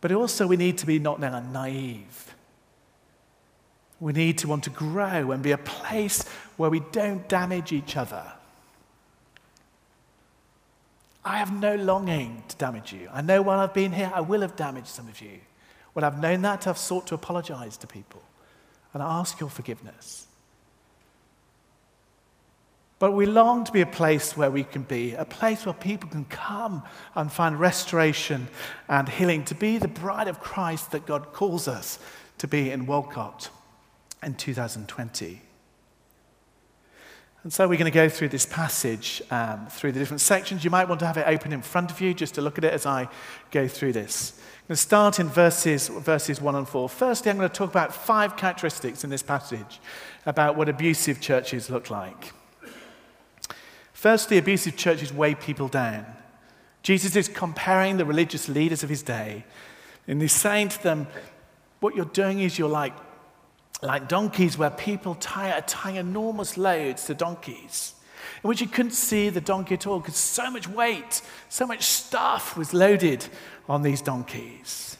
But 0.00 0.12
also, 0.12 0.46
we 0.46 0.56
need 0.56 0.78
to 0.78 0.86
be 0.86 0.98
not 0.98 1.20
now 1.20 1.38
naive. 1.38 2.34
We 4.00 4.12
need 4.12 4.38
to 4.38 4.48
want 4.48 4.64
to 4.64 4.70
grow 4.70 5.32
and 5.32 5.42
be 5.42 5.52
a 5.52 5.58
place 5.58 6.26
where 6.56 6.70
we 6.70 6.80
don't 6.92 7.28
damage 7.28 7.72
each 7.72 7.96
other. 7.96 8.32
I 11.24 11.38
have 11.38 11.52
no 11.52 11.74
longing 11.74 12.42
to 12.48 12.56
damage 12.56 12.92
you. 12.92 13.08
I 13.12 13.20
know 13.22 13.42
while 13.42 13.58
I've 13.58 13.74
been 13.74 13.92
here, 13.92 14.10
I 14.14 14.20
will 14.20 14.40
have 14.40 14.56
damaged 14.56 14.88
some 14.88 15.08
of 15.08 15.20
you. 15.20 15.40
When 15.92 16.04
I've 16.04 16.20
known 16.20 16.42
that, 16.42 16.66
I've 16.66 16.78
sought 16.78 17.06
to 17.08 17.14
apologize 17.14 17.76
to 17.78 17.86
people 17.86 18.22
and 18.94 19.02
ask 19.02 19.40
your 19.40 19.50
forgiveness. 19.50 20.26
But 22.98 23.12
we 23.12 23.26
long 23.26 23.64
to 23.64 23.72
be 23.72 23.80
a 23.80 23.86
place 23.86 24.36
where 24.36 24.50
we 24.50 24.64
can 24.64 24.82
be, 24.82 25.14
a 25.14 25.24
place 25.24 25.64
where 25.64 25.72
people 25.72 26.08
can 26.08 26.24
come 26.24 26.82
and 27.14 27.30
find 27.30 27.60
restoration 27.60 28.48
and 28.88 29.08
healing, 29.08 29.44
to 29.46 29.54
be 29.54 29.78
the 29.78 29.86
bride 29.88 30.26
of 30.26 30.40
Christ 30.40 30.90
that 30.90 31.06
God 31.06 31.32
calls 31.32 31.68
us 31.68 31.98
to 32.38 32.48
be 32.48 32.70
in 32.70 32.86
Walcott 32.86 33.50
in 34.22 34.34
2020. 34.34 35.42
And 37.48 37.52
so 37.54 37.66
we're 37.66 37.78
going 37.78 37.90
to 37.90 37.90
go 37.90 38.10
through 38.10 38.28
this 38.28 38.44
passage 38.44 39.22
um, 39.30 39.68
through 39.70 39.92
the 39.92 39.98
different 39.98 40.20
sections. 40.20 40.64
You 40.64 40.70
might 40.70 40.86
want 40.86 41.00
to 41.00 41.06
have 41.06 41.16
it 41.16 41.26
open 41.26 41.54
in 41.54 41.62
front 41.62 41.90
of 41.90 41.98
you 41.98 42.12
just 42.12 42.34
to 42.34 42.42
look 42.42 42.58
at 42.58 42.64
it 42.64 42.74
as 42.74 42.84
I 42.84 43.08
go 43.50 43.66
through 43.66 43.94
this. 43.94 44.34
I'm 44.36 44.68
going 44.68 44.74
to 44.74 44.76
start 44.76 45.18
in 45.18 45.28
verses, 45.28 45.88
verses 45.88 46.42
1 46.42 46.54
and 46.54 46.68
4. 46.68 46.90
Firstly, 46.90 47.30
I'm 47.30 47.38
going 47.38 47.48
to 47.48 47.54
talk 47.54 47.70
about 47.70 47.94
five 47.94 48.36
characteristics 48.36 49.02
in 49.02 49.08
this 49.08 49.22
passage 49.22 49.80
about 50.26 50.56
what 50.56 50.68
abusive 50.68 51.22
churches 51.22 51.70
look 51.70 51.88
like. 51.88 52.34
Firstly, 53.94 54.36
abusive 54.36 54.76
churches 54.76 55.10
weigh 55.10 55.34
people 55.34 55.68
down. 55.68 56.04
Jesus 56.82 57.16
is 57.16 57.28
comparing 57.28 57.96
the 57.96 58.04
religious 58.04 58.50
leaders 58.50 58.82
of 58.82 58.90
his 58.90 59.02
day, 59.02 59.46
and 60.06 60.20
he's 60.20 60.32
saying 60.32 60.68
to 60.68 60.82
them, 60.82 61.06
What 61.80 61.96
you're 61.96 62.04
doing 62.04 62.40
is 62.40 62.58
you're 62.58 62.68
like, 62.68 62.92
like 63.82 64.08
donkeys, 64.08 64.58
where 64.58 64.70
people 64.70 65.14
tie, 65.14 65.52
are 65.52 65.62
tying 65.62 65.96
enormous 65.96 66.56
loads 66.56 67.06
to 67.06 67.14
donkeys, 67.14 67.94
in 68.42 68.48
which 68.48 68.60
you 68.60 68.66
couldn't 68.66 68.92
see 68.92 69.28
the 69.28 69.40
donkey 69.40 69.74
at 69.74 69.86
all 69.86 70.00
because 70.00 70.16
so 70.16 70.50
much 70.50 70.68
weight, 70.68 71.22
so 71.48 71.66
much 71.66 71.84
stuff 71.84 72.56
was 72.56 72.74
loaded 72.74 73.24
on 73.68 73.82
these 73.82 74.00
donkeys. 74.00 74.96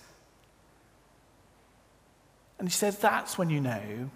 And 2.58 2.68
he 2.68 2.73
says, 2.73 2.99
That's 2.99 3.37
when 3.38 3.50
you 3.50 3.61
know 3.61 4.11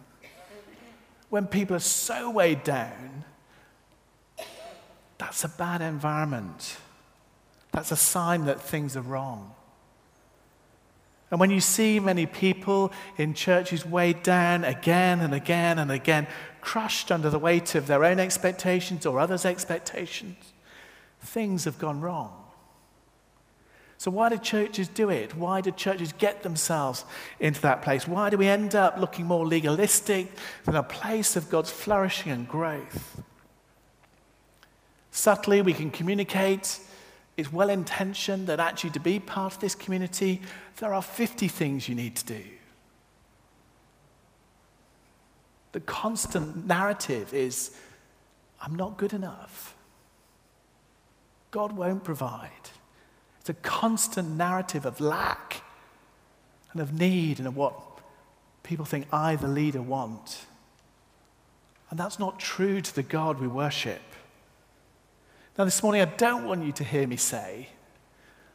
when 1.31 1.47
people 1.47 1.75
are 1.75 1.81
so 1.81 2.31
weighed 2.31 2.62
down 2.62 3.25
that's 5.23 5.45
a 5.45 5.49
bad 5.49 5.83
environment. 5.83 6.78
That's 7.71 7.92
a 7.92 7.97
sign 7.97 8.47
that 8.47 8.61
things 8.61 8.97
are 8.97 9.02
wrong. 9.02 9.54
And 11.33 11.41
when 11.41 11.51
you 11.51 11.61
see 11.61 11.99
many 11.99 12.27
people 12.27 12.93
in 13.17 13.33
churches 13.33 13.87
weighed 13.87 14.23
down 14.23 14.65
again 14.65 15.21
and 15.21 15.33
again 15.33 15.79
and 15.79 15.91
again, 15.91 16.27
crushed 16.61 17.11
under 17.11 17.31
the 17.31 17.39
weight 17.39 17.75
of 17.75 17.87
their 17.87 18.05
own 18.05 18.21
expectations 18.21 19.07
or 19.07 19.19
others' 19.19 19.47
expectations, 19.47 20.53
things 21.23 21.65
have 21.65 21.79
gone 21.79 22.03
wrong. 22.03 22.35
So, 23.97 24.11
why 24.11 24.29
do 24.29 24.37
churches 24.37 24.89
do 24.89 25.09
it? 25.09 25.35
Why 25.35 25.62
do 25.62 25.71
churches 25.71 26.12
get 26.12 26.43
themselves 26.43 27.07
into 27.41 27.62
that 27.62 27.81
place? 27.81 28.07
Why 28.07 28.29
do 28.29 28.37
we 28.37 28.49
end 28.49 28.75
up 28.75 28.99
looking 28.99 29.25
more 29.25 29.47
legalistic 29.47 30.29
than 30.65 30.77
a 30.77 30.83
place 30.83 31.35
of 31.35 31.49
God's 31.49 31.71
flourishing 31.71 32.31
and 32.31 32.47
growth? 32.47 33.23
Subtly, 35.12 35.62
we 35.62 35.73
can 35.73 35.91
communicate. 35.91 36.79
It's 37.42 37.52
well 37.52 37.70
intentioned 37.70 38.46
that 38.46 38.61
actually 38.61 38.90
to 38.90 39.00
be 39.00 39.18
part 39.18 39.54
of 39.54 39.61
this 39.61 39.75
community, 39.75 40.40
there 40.76 40.94
are 40.94 41.02
50 41.02 41.49
things 41.49 41.88
you 41.88 41.96
need 41.96 42.14
to 42.14 42.25
do. 42.25 42.44
The 45.72 45.80
constant 45.80 46.68
narrative 46.68 47.34
is 47.34 47.76
I'm 48.61 48.76
not 48.76 48.96
good 48.96 49.12
enough. 49.12 49.75
God 51.50 51.72
won't 51.72 52.04
provide. 52.04 52.70
It's 53.40 53.50
a 53.50 53.54
constant 53.54 54.37
narrative 54.37 54.87
of 54.87 55.00
lack 55.00 55.64
and 56.70 56.80
of 56.80 56.92
need 56.92 57.40
and 57.40 57.49
of 57.49 57.56
what 57.56 57.75
people 58.62 58.84
think 58.84 59.08
I, 59.12 59.34
the 59.34 59.49
leader, 59.49 59.82
want. 59.82 60.46
And 61.90 61.99
that's 61.99 62.20
not 62.20 62.38
true 62.38 62.80
to 62.80 62.94
the 62.94 63.02
God 63.02 63.40
we 63.40 63.49
worship. 63.49 64.12
Now, 65.59 65.64
this 65.64 65.82
morning, 65.82 66.00
I 66.00 66.06
don't 66.06 66.47
want 66.47 66.64
you 66.64 66.73
to 66.73 66.85
hear 66.85 67.06
me 67.06 67.16
say 67.16 67.68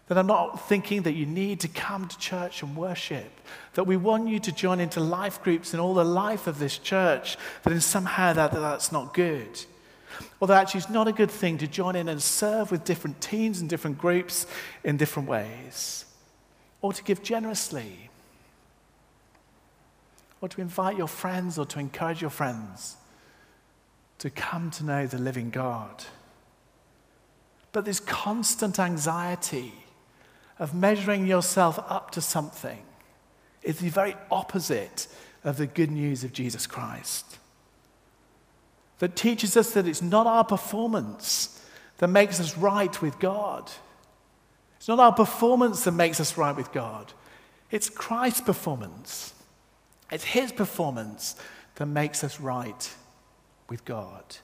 that 0.08 0.18
I'm 0.18 0.28
not 0.28 0.68
thinking 0.68 1.04
that 1.04 1.14
you 1.14 1.26
need 1.26 1.60
to 1.60 1.68
come 1.68 2.08
to 2.08 2.18
church 2.18 2.64
and 2.64 2.76
worship, 2.76 3.30
that 3.74 3.84
we 3.84 3.98
want 3.98 4.30
you 4.30 4.40
to 4.40 4.52
join 4.52 4.80
into 4.80 5.00
life 5.00 5.44
groups 5.44 5.74
and 5.74 5.82
all 5.82 5.94
the 5.94 6.06
life 6.06 6.48
of 6.48 6.60
this 6.60 6.78
church, 6.78 7.38
that 7.64 7.74
in 7.74 7.82
somehow 7.82 8.34
that, 8.34 8.52
that 8.52 8.60
that's 8.60 8.92
not 8.92 9.14
good. 9.14 9.66
That 10.40 10.50
actually 10.52 10.80
it's 10.80 10.90
not 10.90 11.08
a 11.08 11.12
good 11.12 11.30
thing 11.30 11.58
to 11.60 11.68
join 11.68 11.96
in 11.96 12.08
and 12.08 12.24
serve 12.24 12.72
with 12.72 12.86
different 12.86 13.22
teams 13.22 13.60
and 13.60 13.70
different 13.70 13.98
groups 13.98 14.48
in 14.84 14.98
different 14.98 15.28
ways. 15.28 16.06
Or 16.82 16.94
to 16.94 17.04
give 17.04 17.22
generously. 17.22 18.10
Or 20.40 20.48
to 20.48 20.62
invite 20.62 20.98
your 20.98 21.08
friends 21.08 21.60
or 21.60 21.66
to 21.66 21.80
encourage 21.80 22.22
your 22.22 22.30
friends 22.30 22.96
to 24.20 24.30
come 24.30 24.72
to 24.72 24.86
know 24.86 25.06
the 25.06 25.20
living 25.20 25.50
God. 25.50 26.06
But 27.78 27.86
this 27.86 28.00
constant 28.00 28.80
anxiety 28.80 29.72
of 30.58 30.74
measuring 30.74 31.28
yourself 31.28 31.78
up 31.88 32.10
to 32.14 32.22
something 32.22 32.82
is 33.62 33.78
the 33.78 33.90
very 33.90 34.16
opposite 34.32 35.08
of 35.44 35.58
the 35.58 35.68
good 35.68 35.92
news 35.92 36.24
of 36.24 36.34
Jesus 36.34 36.66
Christ. 36.66 37.38
That 38.98 39.16
teaches 39.16 39.56
us 39.56 39.76
that 39.76 39.88
it's 39.88 40.02
not 40.02 40.26
our 40.26 40.44
performance 40.44 41.64
that 42.00 42.08
makes 42.08 42.40
us 42.40 42.58
right 42.58 43.00
with 43.00 43.20
God. 43.20 43.70
It's 44.78 44.88
not 44.88 45.00
our 45.00 45.14
performance 45.14 45.84
that 45.84 45.92
makes 45.92 46.20
us 46.20 46.36
right 46.36 46.56
with 46.56 46.72
God. 46.72 47.14
It's 47.70 47.92
Christ's 47.92 48.42
performance. 48.42 49.36
It's 50.12 50.24
His 50.24 50.52
performance 50.52 51.36
that 51.76 51.86
makes 51.86 52.24
us 52.24 52.40
right 52.40 52.92
with 53.70 53.86
God. 53.86 54.38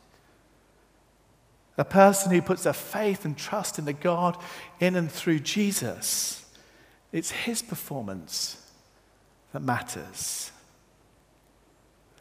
A 1.77 1.85
person 1.85 2.31
who 2.31 2.41
puts 2.41 2.63
their 2.63 2.73
faith 2.73 3.25
and 3.25 3.37
trust 3.37 3.79
in 3.79 3.85
the 3.85 3.93
God 3.93 4.37
in 4.79 4.95
and 4.95 5.11
through 5.11 5.39
Jesus. 5.39 6.45
It's 7.11 7.31
his 7.31 7.61
performance 7.61 8.57
that 9.53 9.61
matters. 9.61 10.51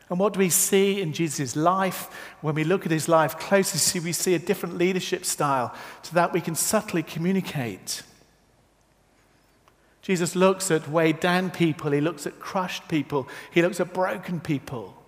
And 0.08 0.18
what 0.18 0.34
do 0.34 0.38
we 0.40 0.50
see 0.50 1.00
in 1.00 1.14
Jesus' 1.14 1.56
life? 1.56 2.10
When 2.42 2.54
we 2.54 2.64
look 2.64 2.84
at 2.84 2.92
his 2.92 3.08
life 3.08 3.38
closely, 3.38 4.00
we 4.00 4.12
see 4.12 4.34
a 4.34 4.38
different 4.38 4.76
leadership 4.76 5.24
style 5.24 5.74
to 6.02 6.14
that 6.14 6.34
we 6.34 6.42
can 6.42 6.54
subtly 6.54 7.02
communicate. 7.02 8.02
Jesus 10.02 10.36
looks 10.36 10.70
at 10.70 10.88
weighed 10.88 11.20
down 11.20 11.50
people, 11.50 11.92
he 11.92 12.00
looks 12.00 12.26
at 12.26 12.40
crushed 12.40 12.88
people, 12.88 13.28
he 13.52 13.62
looks 13.62 13.80
at 13.80 13.94
broken 13.94 14.40
people. 14.40 15.01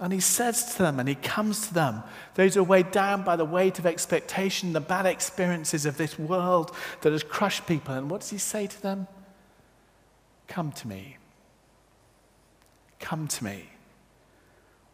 And 0.00 0.12
he 0.12 0.20
says 0.20 0.74
to 0.74 0.78
them, 0.82 0.98
and 0.98 1.08
he 1.08 1.14
comes 1.14 1.68
to 1.68 1.74
them, 1.74 2.02
those 2.34 2.54
who 2.54 2.62
are 2.62 2.64
weighed 2.64 2.90
down 2.90 3.22
by 3.22 3.36
the 3.36 3.44
weight 3.44 3.78
of 3.78 3.86
expectation, 3.86 4.72
the 4.72 4.80
bad 4.80 5.06
experiences 5.06 5.86
of 5.86 5.98
this 5.98 6.18
world 6.18 6.74
that 7.02 7.12
has 7.12 7.22
crushed 7.22 7.66
people. 7.66 7.94
And 7.94 8.10
what 8.10 8.22
does 8.22 8.30
he 8.30 8.38
say 8.38 8.66
to 8.66 8.82
them? 8.82 9.06
Come 10.48 10.72
to 10.72 10.88
me. 10.88 11.18
Come 12.98 13.28
to 13.28 13.44
me, 13.44 13.70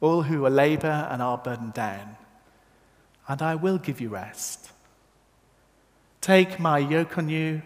all 0.00 0.22
who 0.22 0.46
are 0.46 0.50
labor 0.50 1.08
and 1.10 1.20
are 1.20 1.36
burdened 1.36 1.74
down, 1.74 2.16
and 3.26 3.42
I 3.42 3.56
will 3.56 3.78
give 3.78 4.00
you 4.00 4.10
rest. 4.10 4.70
Take 6.20 6.60
my 6.60 6.78
yoke 6.78 7.18
on 7.18 7.28
you 7.28 7.62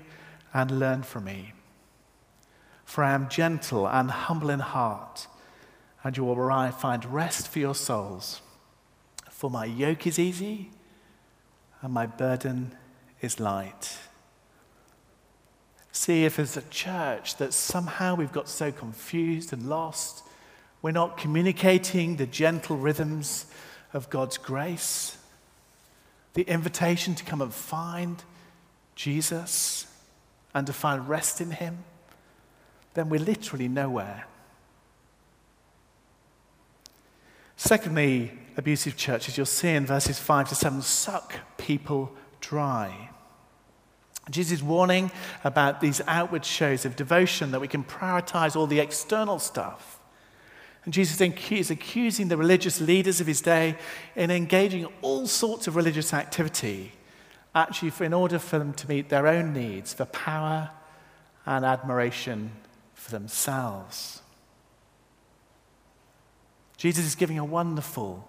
and 0.54 0.78
learn 0.78 1.02
from 1.02 1.24
me. 1.24 1.52
For 2.86 3.04
I 3.04 3.12
am 3.12 3.28
gentle 3.28 3.86
and 3.86 4.10
humble 4.10 4.48
in 4.48 4.60
heart, 4.60 5.26
and 6.02 6.16
you 6.16 6.24
will 6.24 6.70
find 6.72 7.04
rest 7.04 7.48
for 7.48 7.58
your 7.58 7.74
souls. 7.74 8.40
For 9.30 9.50
my 9.50 9.64
yoke 9.64 10.06
is 10.06 10.18
easy 10.18 10.70
and 11.82 11.92
my 11.92 12.06
burden 12.06 12.72
is 13.20 13.40
light. 13.40 13.98
See 15.92 16.24
if 16.24 16.38
as 16.38 16.56
a 16.56 16.62
church 16.62 17.36
that 17.36 17.52
somehow 17.52 18.14
we've 18.14 18.32
got 18.32 18.48
so 18.48 18.70
confused 18.70 19.52
and 19.52 19.68
lost, 19.68 20.22
we're 20.82 20.92
not 20.92 21.18
communicating 21.18 22.16
the 22.16 22.26
gentle 22.26 22.76
rhythms 22.76 23.46
of 23.92 24.08
God's 24.08 24.38
grace, 24.38 25.18
the 26.34 26.42
invitation 26.42 27.14
to 27.16 27.24
come 27.24 27.42
and 27.42 27.52
find 27.52 28.22
Jesus 28.94 29.86
and 30.54 30.66
to 30.66 30.72
find 30.72 31.08
rest 31.08 31.40
in 31.40 31.50
Him, 31.50 31.78
then 32.94 33.08
we're 33.08 33.20
literally 33.20 33.68
nowhere. 33.68 34.26
Secondly, 37.62 38.32
abusive 38.56 38.96
churches, 38.96 39.36
you'll 39.36 39.44
see 39.44 39.68
in 39.68 39.84
verses 39.84 40.18
5 40.18 40.48
to 40.48 40.54
7, 40.54 40.80
suck 40.80 41.34
people 41.58 42.10
dry. 42.40 43.10
Jesus' 44.30 44.52
is 44.52 44.62
warning 44.62 45.10
about 45.44 45.82
these 45.82 46.00
outward 46.06 46.46
shows 46.46 46.86
of 46.86 46.96
devotion 46.96 47.50
that 47.50 47.60
we 47.60 47.68
can 47.68 47.84
prioritize 47.84 48.56
all 48.56 48.66
the 48.66 48.80
external 48.80 49.38
stuff. 49.38 50.00
And 50.86 50.94
Jesus 50.94 51.20
is 51.20 51.70
accusing 51.70 52.28
the 52.28 52.38
religious 52.38 52.80
leaders 52.80 53.20
of 53.20 53.26
his 53.26 53.42
day 53.42 53.76
in 54.16 54.30
engaging 54.30 54.86
all 55.02 55.26
sorts 55.26 55.66
of 55.66 55.76
religious 55.76 56.14
activity 56.14 56.92
actually 57.54 57.92
in 58.00 58.14
order 58.14 58.38
for 58.38 58.58
them 58.58 58.72
to 58.72 58.88
meet 58.88 59.10
their 59.10 59.26
own 59.26 59.52
needs 59.52 59.92
for 59.92 60.06
power 60.06 60.70
and 61.44 61.66
admiration 61.66 62.52
for 62.94 63.10
themselves. 63.10 64.22
Jesus 66.80 67.04
is 67.04 67.14
giving 67.14 67.38
a 67.38 67.44
wonderful, 67.44 68.26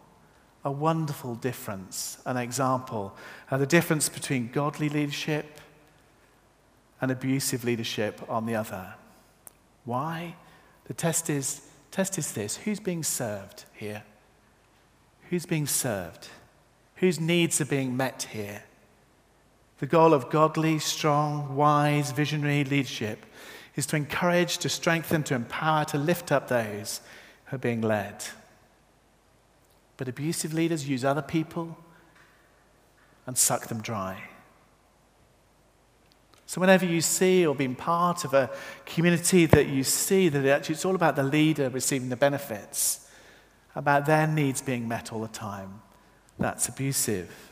a 0.66 0.72
wonderful 0.72 1.36
difference, 1.36 2.18
an 2.26 2.36
example 2.36 3.16
of 3.50 3.62
the 3.62 3.66
difference 3.66 4.10
between 4.10 4.52
godly 4.52 4.90
leadership 4.90 5.62
and 7.00 7.12
abusive 7.12 7.64
leadership 7.64 8.22
on 8.28 8.46
the 8.46 8.56
other. 8.56 8.96
Why? 9.86 10.36
The 10.84 10.94
test 10.94 11.30
is, 11.30 11.62
test 11.92 12.18
is 12.18 12.34
this 12.34 12.58
who's 12.58 12.82
being 12.82 13.04
served 13.04 13.64
here? 13.74 14.04
Who's 15.30 15.46
being 15.46 15.66
served? 15.66 16.28
Whose 16.98 17.22
needs 17.22 17.62
are 17.62 17.66
being 17.66 17.96
met 17.96 18.28
here? 18.34 18.64
The 19.80 19.86
goal 19.86 20.14
of 20.14 20.30
godly, 20.30 20.80
strong, 20.80 21.56
wise, 21.56 22.12
visionary 22.12 22.66
leadership 22.66 23.26
is 23.78 23.86
to 23.86 23.96
encourage, 23.96 24.58
to 24.58 24.68
strengthen, 24.68 25.24
to 25.24 25.36
empower, 25.36 25.86
to 25.86 25.98
lift 25.98 26.34
up 26.34 26.50
those 26.50 27.00
who 27.46 27.56
are 27.56 27.60
being 27.60 27.80
led. 27.80 28.26
But 30.02 30.10
abusive 30.10 30.52
leaders 30.52 30.90
use 30.90 31.06
other 31.06 31.22
people 31.22 31.78
and 33.28 33.38
suck 33.38 33.68
them 33.68 33.84
dry. 33.84 34.30
So, 36.48 36.60
whenever 36.60 36.88
you 36.88 37.02
see 37.02 37.46
or 37.46 37.54
being 37.54 37.76
part 37.76 38.26
of 38.26 38.34
a 38.34 38.50
community 38.88 39.46
that 39.46 39.68
you 39.68 39.84
see 39.84 40.28
that 40.28 40.44
actually 40.44 40.74
it's 40.74 40.86
all 40.86 40.96
about 40.96 41.16
the 41.16 41.22
leader 41.22 41.70
receiving 41.70 42.10
the 42.10 42.16
benefits, 42.16 43.12
about 43.76 44.08
their 44.08 44.26
needs 44.26 44.60
being 44.60 44.88
met 44.88 45.14
all 45.14 45.22
the 45.22 45.28
time, 45.28 45.84
that's 46.40 46.68
abusive. 46.68 47.52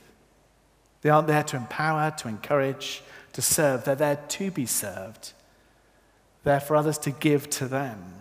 They 1.03 1.11
aren't 1.11 1.27
there 1.27 1.43
to 1.43 1.55
empower, 1.55 2.09
to 2.17 2.27
encourage, 2.27 3.03
to 3.33 3.43
serve. 3.43 3.83
They're 3.83 3.93
there 3.93 4.25
to 4.27 4.49
be 4.49 4.65
served. 4.65 5.33
They're 6.43 6.59
for 6.59 6.75
others 6.75 6.97
to 6.97 7.11
give 7.11 7.47
to 7.51 7.67
them. 7.67 8.18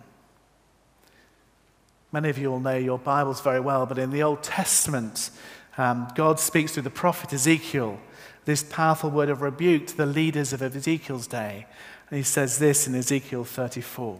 Many 2.11 2.29
of 2.29 2.37
you 2.37 2.49
will 2.49 2.59
know 2.59 2.77
your 2.77 2.97
Bibles 2.97 3.41
very 3.41 3.59
well, 3.59 3.85
but 3.85 3.97
in 3.97 4.11
the 4.11 4.23
Old 4.23 4.43
Testament, 4.43 5.29
um, 5.77 6.07
God 6.15 6.39
speaks 6.39 6.73
through 6.73 6.83
the 6.83 6.89
prophet 6.89 7.33
Ezekiel 7.33 7.99
this 8.45 8.63
powerful 8.63 9.11
word 9.11 9.29
of 9.29 9.41
rebuke 9.41 9.85
to 9.87 9.97
the 9.97 10.05
leaders 10.05 10.53
of 10.53 10.61
Ezekiel's 10.61 11.27
day. 11.27 11.67
And 12.09 12.17
he 12.17 12.23
says 12.23 12.57
this 12.57 12.87
in 12.87 12.95
Ezekiel 12.95 13.43
34 13.43 14.19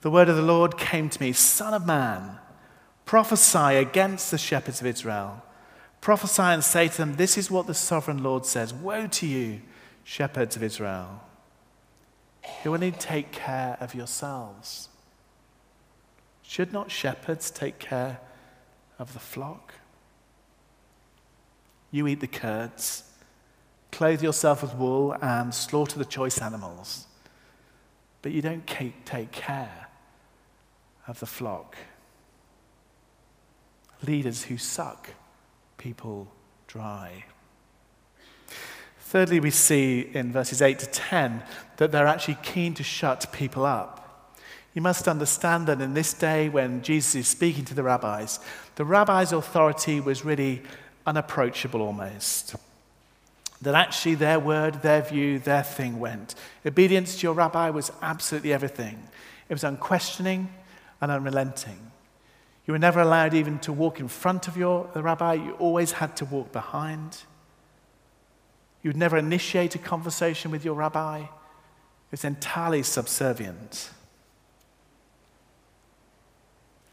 The 0.00 0.10
word 0.10 0.28
of 0.28 0.36
the 0.36 0.42
Lord 0.42 0.76
came 0.76 1.08
to 1.08 1.22
me, 1.22 1.32
Son 1.32 1.74
of 1.74 1.86
man, 1.86 2.38
prophesy 3.04 3.76
against 3.76 4.30
the 4.30 4.38
shepherds 4.38 4.80
of 4.80 4.86
Israel 4.86 5.42
Prophesy 6.00 6.42
and 6.42 6.62
say 6.62 6.88
to 6.88 6.96
them, 6.96 7.16
This 7.16 7.36
is 7.36 7.50
what 7.50 7.66
the 7.66 7.74
sovereign 7.74 8.22
Lord 8.22 8.46
says 8.46 8.72
Woe 8.72 9.06
to 9.08 9.26
you, 9.26 9.60
shepherds 10.04 10.56
of 10.56 10.62
Israel. 10.62 11.22
You 12.64 12.76
to 12.78 12.90
take 12.92 13.32
care 13.32 13.76
of 13.80 13.94
yourselves. 13.94 14.88
Should 16.48 16.72
not 16.72 16.90
shepherds 16.90 17.50
take 17.50 17.78
care 17.78 18.20
of 18.98 19.12
the 19.12 19.18
flock? 19.18 19.74
You 21.90 22.06
eat 22.06 22.20
the 22.20 22.26
curds, 22.26 23.02
clothe 23.92 24.22
yourself 24.22 24.62
with 24.62 24.74
wool, 24.74 25.14
and 25.20 25.54
slaughter 25.54 25.98
the 25.98 26.06
choice 26.06 26.40
animals, 26.40 27.04
but 28.22 28.32
you 28.32 28.40
don't 28.40 28.66
take 28.66 29.30
care 29.30 29.88
of 31.06 31.20
the 31.20 31.26
flock. 31.26 31.76
Leaders 34.06 34.44
who 34.44 34.56
suck 34.56 35.10
people 35.76 36.32
dry. 36.66 37.26
Thirdly, 39.00 39.38
we 39.38 39.50
see 39.50 40.00
in 40.14 40.32
verses 40.32 40.62
8 40.62 40.78
to 40.78 40.86
10 40.86 41.42
that 41.76 41.92
they're 41.92 42.06
actually 42.06 42.38
keen 42.42 42.72
to 42.72 42.82
shut 42.82 43.30
people 43.32 43.66
up. 43.66 43.97
You 44.78 44.82
must 44.82 45.08
understand 45.08 45.66
that 45.66 45.80
in 45.80 45.94
this 45.94 46.14
day 46.14 46.48
when 46.48 46.82
Jesus 46.82 47.16
is 47.16 47.26
speaking 47.26 47.64
to 47.64 47.74
the 47.74 47.82
rabbis, 47.82 48.38
the 48.76 48.84
rabbis' 48.84 49.32
authority 49.32 49.98
was 49.98 50.24
really 50.24 50.62
unapproachable 51.04 51.82
almost. 51.82 52.54
That 53.60 53.74
actually 53.74 54.14
their 54.14 54.38
word, 54.38 54.82
their 54.82 55.02
view, 55.02 55.40
their 55.40 55.64
thing 55.64 55.98
went. 55.98 56.36
Obedience 56.64 57.16
to 57.16 57.22
your 57.24 57.34
rabbi 57.34 57.70
was 57.70 57.90
absolutely 58.02 58.52
everything, 58.52 59.02
it 59.48 59.52
was 59.52 59.64
unquestioning 59.64 60.48
and 61.00 61.10
unrelenting. 61.10 61.90
You 62.64 62.70
were 62.70 62.78
never 62.78 63.00
allowed 63.00 63.34
even 63.34 63.58
to 63.58 63.72
walk 63.72 63.98
in 63.98 64.06
front 64.06 64.46
of 64.46 64.56
your 64.56 64.88
rabbi, 64.94 65.34
you 65.34 65.54
always 65.54 65.90
had 65.90 66.16
to 66.18 66.24
walk 66.24 66.52
behind. 66.52 67.24
You 68.84 68.90
would 68.90 68.96
never 68.96 69.18
initiate 69.18 69.74
a 69.74 69.78
conversation 69.78 70.52
with 70.52 70.64
your 70.64 70.74
rabbi. 70.74 71.22
It 71.22 71.28
was 72.12 72.24
entirely 72.24 72.84
subservient. 72.84 73.90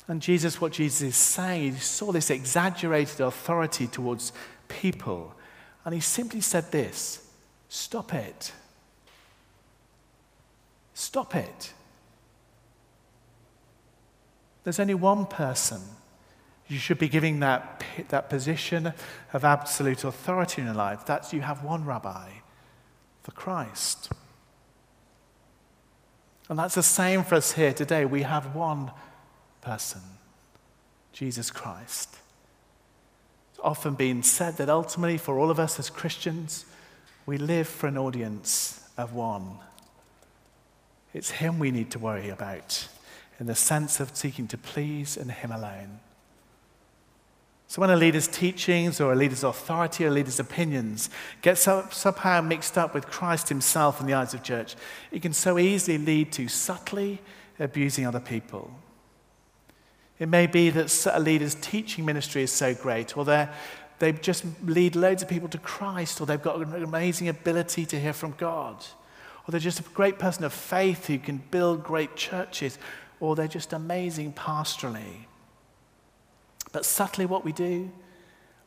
And 0.08 0.22
Jesus, 0.22 0.62
what 0.62 0.72
Jesus 0.72 1.02
is 1.02 1.15
saying, 1.15 1.74
he 1.74 1.80
saw 1.80 2.12
this 2.12 2.30
exaggerated 2.30 3.22
authority 3.22 3.88
towards 3.88 4.34
people. 4.68 5.34
And 5.84 5.94
he 5.94 6.00
simply 6.00 6.41
said 6.41 6.72
this 6.72 7.28
stop 7.70 8.13
it. 8.13 8.52
Stop 10.94 11.36
it. 11.36 11.74
There's 14.63 14.80
only 14.80 14.94
one 14.94 15.26
person 15.26 15.82
you 16.68 16.78
should 16.78 16.98
be 16.98 17.08
giving 17.08 17.39
that, 17.41 17.84
that 18.10 18.30
position 18.30 18.94
of 19.34 19.46
absolute 19.46 20.04
authority 20.04 20.62
in 20.62 20.68
your 20.68 20.76
life. 20.76 21.06
That's 21.06 21.34
you 21.34 21.41
have 21.41 21.63
one 21.63 21.86
rabbi 21.86 22.30
for 23.22 23.32
Christ. 23.32 24.12
And 26.50 26.58
that's 26.58 26.76
the 26.76 26.84
same 26.84 27.24
for 27.24 27.36
us 27.36 27.52
here 27.52 27.74
today. 27.74 28.06
We 28.06 28.24
have 28.24 28.56
one 28.56 28.91
person, 29.65 30.01
Jesus 31.12 31.49
Christ. 31.49 32.15
It's 33.51 33.60
often 33.63 33.95
been 33.95 34.21
said 34.21 34.58
that 34.58 34.69
ultimately, 34.69 35.17
for 35.17 35.39
all 35.39 35.49
of 35.49 35.60
us 35.60 35.80
as 35.80 35.89
Christians, 35.89 36.65
we 37.25 37.38
live 37.38 37.67
for 37.67 37.88
an 37.88 37.97
audience 37.97 38.88
of 38.95 39.13
one. 39.13 39.58
It's 41.15 41.32
Him 41.32 41.58
we 41.58 41.71
need 41.71 41.89
to 41.91 41.99
worry 41.99 42.30
about. 42.30 42.88
in 43.39 43.47
the 43.47 43.56
sense 43.56 43.99
of 43.99 44.15
seeking 44.15 44.47
to 44.47 44.58
please 44.58 45.17
in 45.17 45.28
Him 45.28 45.51
alone. 45.51 45.99
So 47.67 47.82
when 47.82 47.89
a 47.89 47.95
leader's 47.95 48.28
teachings 48.28 49.01
or 49.01 49.12
a 49.12 49.15
leader's 49.15 49.43
authority 49.43 50.06
or 50.06 50.10
a 50.10 50.12
leader's 50.12 50.39
opinions 50.39 51.10
get 51.41 51.58
somehow 51.58 52.41
mixed 52.41 52.78
up 52.78 52.93
with 52.93 53.08
Christ 53.08 53.49
himself 53.49 53.99
in 53.99 54.08
the 54.08 54.13
eyes 54.13 54.34
of 54.34 54.43
church, 54.43 54.75
it 55.12 55.23
can 55.23 55.34
so 55.34 55.58
easily 55.58 55.97
lead 55.97 56.32
to 56.34 56.47
subtly 56.47 57.19
abusing 57.60 58.06
other 58.06 58.19
people. 58.19 58.71
It 60.17 60.30
may 60.30 60.47
be 60.47 60.69
that 60.69 61.08
a 61.12 61.19
leader's 61.19 61.56
teaching 61.56 62.06
ministry 62.06 62.43
is 62.43 62.51
so 62.51 62.73
great, 62.73 63.17
or 63.17 63.25
they 63.25 64.12
just 64.21 64.45
lead 64.63 64.95
loads 64.95 65.21
of 65.21 65.28
people 65.28 65.49
to 65.49 65.58
Christ, 65.58 66.21
or 66.21 66.25
they've 66.25 66.41
got 66.41 66.60
an 66.60 66.84
amazing 66.84 67.28
ability 67.28 67.86
to 67.88 67.99
hear 67.99 68.13
from 68.13 68.32
God, 68.38 68.86
or 69.45 69.51
they're 69.51 69.60
just 69.60 69.80
a 69.80 69.84
great 69.84 70.17
person 70.17 70.43
of 70.43 70.54
faith 70.54 71.08
who 71.08 71.17
can 71.19 71.43
build 71.51 71.84
great 71.84 72.15
churches, 72.15 72.78
or 73.19 73.36
they're 73.36 73.47
just 73.47 73.73
amazing 73.73 74.34
pastorally. 74.34 75.25
But 76.71 76.86
subtly, 76.86 77.25
what 77.25 77.45
we 77.45 77.51
do, 77.51 77.91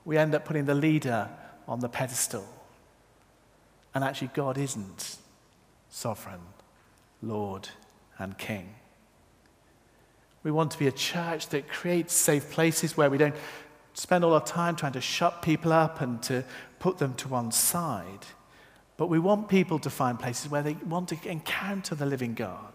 we 0.04 0.16
end 0.16 0.34
up 0.34 0.44
putting 0.44 0.64
the 0.64 0.74
leader 0.74 1.28
on 1.66 1.80
the 1.80 1.88
pedestal. 1.88 2.46
And 3.94 4.04
actually, 4.04 4.30
God 4.34 4.56
isn't 4.56 5.16
sovereign, 5.90 6.40
Lord, 7.22 7.68
and 8.18 8.37
King. 8.38 8.74
We 10.42 10.51
want 10.51 10.70
to 10.72 10.79
be 10.79 10.87
a 10.87 10.92
church 10.92 11.48
that 11.48 11.68
creates 11.68 12.14
safe 12.14 12.51
places 12.51 12.96
where 12.96 13.11
we 13.11 13.18
don't 13.18 13.35
spend 13.94 14.24
all 14.24 14.35
our 14.35 14.44
time 14.44 14.77
trying 14.77 14.92
to 14.92 15.01
shut 15.01 15.42
people 15.42 15.72
up 15.72 16.01
and 16.01 16.22
to 16.22 16.44
put 16.79 16.98
them 16.98 17.14
to 17.14 17.29
one 17.29 17.51
side. 17.51 18.27
But 18.96 19.09
we 19.09 19.18
want 19.18 19.48
people 19.48 19.79
to 19.81 19.90
find 19.90 20.18
places 20.18 20.51
where 20.51 20.62
they 20.62 20.74
want 20.74 21.09
to 21.09 21.29
encounter 21.29 21.94
the 21.94 22.07
living 22.07 22.35
God, 22.35 22.72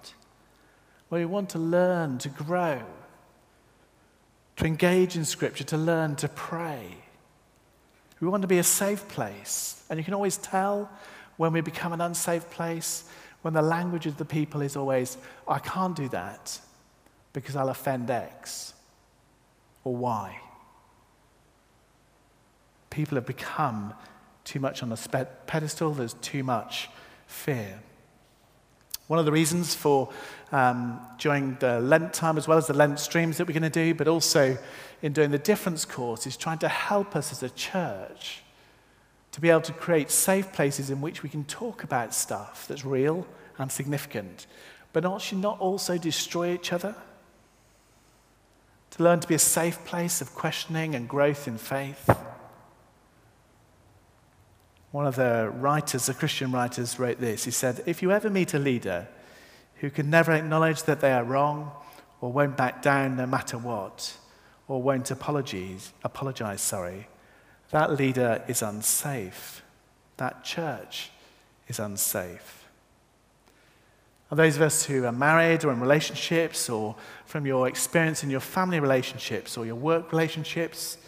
where 1.10 1.20
we 1.20 1.26
want 1.26 1.50
to 1.52 1.60
learn, 1.60 2.18
to 2.20 2.30
grow, 2.30 2.82
to 4.58 4.66
engage 4.66 5.16
in 5.16 5.26
Scripture, 5.26 5.64
to 5.66 5.78
learn 5.78 6.16
to 6.18 6.28
pray. 6.28 6.98
We 8.20 8.28
want 8.28 8.42
to 8.42 8.48
be 8.48 8.60
a 8.60 8.64
safe 8.64 9.08
place. 9.08 9.84
And 9.90 9.98
you 9.98 10.04
can 10.04 10.14
always 10.14 10.38
tell 10.38 10.90
when 11.38 11.54
we 11.54 11.62
become 11.62 11.94
an 11.94 12.02
unsafe 12.02 12.50
place, 12.52 13.10
when 13.42 13.54
the 13.54 13.62
language 13.62 14.06
of 14.06 14.18
the 14.18 14.26
people 14.26 14.62
is 14.62 14.76
always, 14.76 15.18
I 15.48 15.60
can't 15.60 15.96
do 15.96 16.08
that 16.10 16.60
because 17.34 17.56
I'll 17.56 17.70
offend 17.70 18.10
X 18.10 18.74
or 19.84 19.96
Y. 19.96 20.40
People 22.90 23.16
have 23.16 23.26
become 23.26 23.94
too 24.44 24.60
much 24.60 24.84
on 24.84 24.90
the 24.90 25.28
pedestal, 25.48 25.94
there's 25.94 26.14
too 26.16 26.44
much 26.44 26.90
fear. 27.26 27.80
One 29.08 29.20
of 29.20 29.26
the 29.26 29.32
reasons 29.32 29.76
for 29.76 30.10
um, 30.52 31.00
during 31.18 31.56
the 31.60 31.80
Lent 31.82 32.14
time, 32.14 32.38
as 32.38 32.48
well 32.48 32.58
as 32.58 32.68
the 32.68 32.74
Lent 32.74 33.00
streams 33.00 33.38
that 33.38 33.48
we're 33.48 33.54
going 33.54 33.64
to 33.64 33.70
do, 33.70 33.94
but 33.94 34.08
also 34.08 34.58
in 35.02 35.12
doing 35.12 35.32
the 35.32 35.38
difference 35.38 35.84
course, 35.84 36.26
is 36.26 36.38
trying 36.38 36.60
to 36.60 36.70
help 36.70 37.16
us 37.16 37.32
as 37.32 37.44
a 37.44 37.50
church 37.50 38.44
to 39.34 39.42
be 39.42 39.50
able 39.50 39.62
to 39.62 39.74
create 39.74 40.12
safe 40.12 40.54
places 40.54 40.90
in 40.90 41.02
which 41.02 41.24
we 41.24 41.30
can 41.30 41.44
talk 41.46 41.84
about 41.84 42.14
stuff 42.14 42.66
that's 42.68 42.86
real 42.86 43.26
and 43.58 43.72
significant, 43.72 44.46
but 44.94 45.04
not, 45.04 45.34
not 45.34 45.60
also 45.60 45.98
destroy 45.98 46.54
each 46.54 46.72
other. 46.72 46.96
To 48.94 49.04
learn 49.04 49.20
to 49.22 49.28
be 49.28 49.34
a 49.34 49.40
safe 49.40 49.84
place 49.86 50.22
of 50.22 50.36
questioning 50.36 50.94
and 50.94 51.10
growth 51.10 51.48
in 51.48 51.58
faith. 51.58 52.08
One 54.92 55.08
of 55.08 55.16
the 55.16 55.52
writers, 55.52 56.06
the 56.06 56.14
Christian 56.14 56.52
writers, 56.52 57.00
wrote 57.00 57.20
this. 57.20 57.46
He 57.46 57.50
said, 57.50 57.82
If 57.88 58.04
you 58.04 58.12
ever 58.12 58.30
meet 58.30 58.54
a 58.54 58.60
leader 58.60 59.08
who 59.78 59.90
can 59.90 60.12
never 60.12 60.32
acknowledge 60.32 60.84
that 60.84 61.02
they 61.02 61.12
are 61.12 61.24
wrong 61.24 61.72
or 62.22 62.32
won't 62.32 62.56
back 62.56 62.84
down 62.84 63.18
no 63.18 63.26
matter 63.26 63.58
what, 63.58 64.16
or 64.68 64.80
won't 64.80 65.10
apologize, 65.10 65.92
apologize, 66.04 66.62
sorry, 66.62 67.08
that 67.72 67.98
leader 67.98 68.44
is 68.48 68.62
unsafe. 68.62 69.64
That 70.18 70.44
church 70.44 71.10
is 71.68 71.80
unsafe. 71.80 72.64
And 74.30 74.40
those 74.40 74.56
of 74.56 74.62
us 74.62 74.86
who 74.86 75.06
are 75.06 75.12
married 75.12 75.64
or 75.64 75.72
in 75.72 75.80
relationships, 75.80 76.70
or 76.70 76.96
from 77.34 77.48
your 77.48 77.68
experience 77.68 78.24
in 78.24 78.30
your 78.30 78.40
family 78.40 78.80
relationships 78.80 79.58
or 79.58 79.66
your 79.66 79.74
work 79.74 80.12
relationships, 80.12 81.00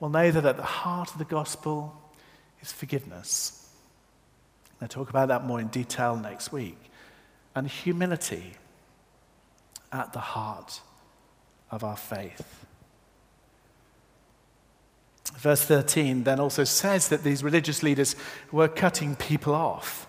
will 0.00 0.08
know 0.08 0.30
that 0.30 0.46
at 0.46 0.56
the 0.56 0.62
heart 0.62 1.12
of 1.12 1.18
the 1.18 1.24
gospel 1.26 1.94
is 2.62 2.72
forgiveness. 2.72 3.68
I'll 4.80 4.88
talk 4.88 5.10
about 5.10 5.28
that 5.28 5.44
more 5.44 5.60
in 5.60 5.68
detail 5.68 6.16
next 6.16 6.50
week. 6.50 6.78
And 7.54 7.68
humility 7.68 8.54
at 9.92 10.14
the 10.14 10.18
heart 10.18 10.80
of 11.70 11.84
our 11.84 11.98
faith. 11.98 12.64
Verse 15.36 15.62
13 15.62 16.24
then 16.24 16.40
also 16.40 16.64
says 16.64 17.08
that 17.08 17.22
these 17.22 17.44
religious 17.44 17.82
leaders 17.82 18.16
were 18.50 18.66
cutting 18.66 19.14
people 19.14 19.54
off. 19.54 20.06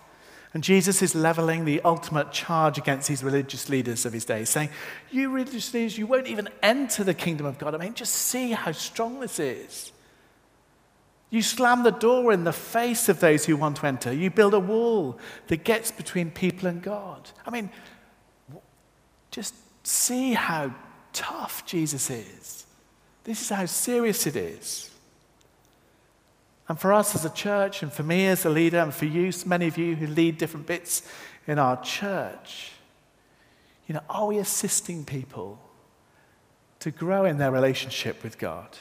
And 0.54 0.62
Jesus 0.62 1.02
is 1.02 1.14
leveling 1.14 1.64
the 1.64 1.80
ultimate 1.82 2.32
charge 2.32 2.78
against 2.78 3.08
these 3.08 3.22
religious 3.22 3.68
leaders 3.68 4.06
of 4.06 4.12
his 4.12 4.24
day, 4.24 4.44
saying, 4.44 4.70
You 5.10 5.30
religious 5.30 5.74
leaders, 5.74 5.98
you 5.98 6.06
won't 6.06 6.28
even 6.28 6.48
enter 6.62 7.04
the 7.04 7.14
kingdom 7.14 7.46
of 7.46 7.58
God. 7.58 7.74
I 7.74 7.78
mean, 7.78 7.94
just 7.94 8.14
see 8.14 8.52
how 8.52 8.72
strong 8.72 9.20
this 9.20 9.38
is. 9.38 9.92
You 11.30 11.42
slam 11.42 11.82
the 11.82 11.90
door 11.90 12.32
in 12.32 12.44
the 12.44 12.52
face 12.52 13.08
of 13.08 13.20
those 13.20 13.44
who 13.44 13.56
want 13.56 13.76
to 13.78 13.86
enter. 13.86 14.12
You 14.12 14.30
build 14.30 14.54
a 14.54 14.60
wall 14.60 15.18
that 15.48 15.64
gets 15.64 15.90
between 15.90 16.30
people 16.30 16.68
and 16.68 16.80
God. 16.80 17.28
I 17.44 17.50
mean, 17.50 17.68
just 19.30 19.54
see 19.82 20.32
how 20.32 20.72
tough 21.12 21.66
Jesus 21.66 22.10
is. 22.10 22.66
This 23.24 23.42
is 23.42 23.48
how 23.48 23.66
serious 23.66 24.26
it 24.26 24.36
is. 24.36 24.90
And 26.68 26.78
for 26.78 26.92
us 26.92 27.14
as 27.14 27.24
a 27.24 27.30
church, 27.30 27.82
and 27.82 27.92
for 27.92 28.02
me 28.02 28.26
as 28.26 28.44
a 28.44 28.50
leader, 28.50 28.78
and 28.78 28.92
for 28.92 29.04
you, 29.04 29.32
many 29.44 29.68
of 29.68 29.78
you 29.78 29.94
who 29.94 30.06
lead 30.06 30.38
different 30.38 30.66
bits 30.66 31.08
in 31.46 31.58
our 31.58 31.80
church, 31.80 32.72
you 33.86 33.94
know, 33.94 34.02
are 34.10 34.26
we 34.26 34.38
assisting 34.38 35.04
people 35.04 35.60
to 36.80 36.90
grow 36.90 37.24
in 37.24 37.38
their 37.38 37.52
relationship 37.52 38.22
with 38.24 38.38
God? 38.38 38.76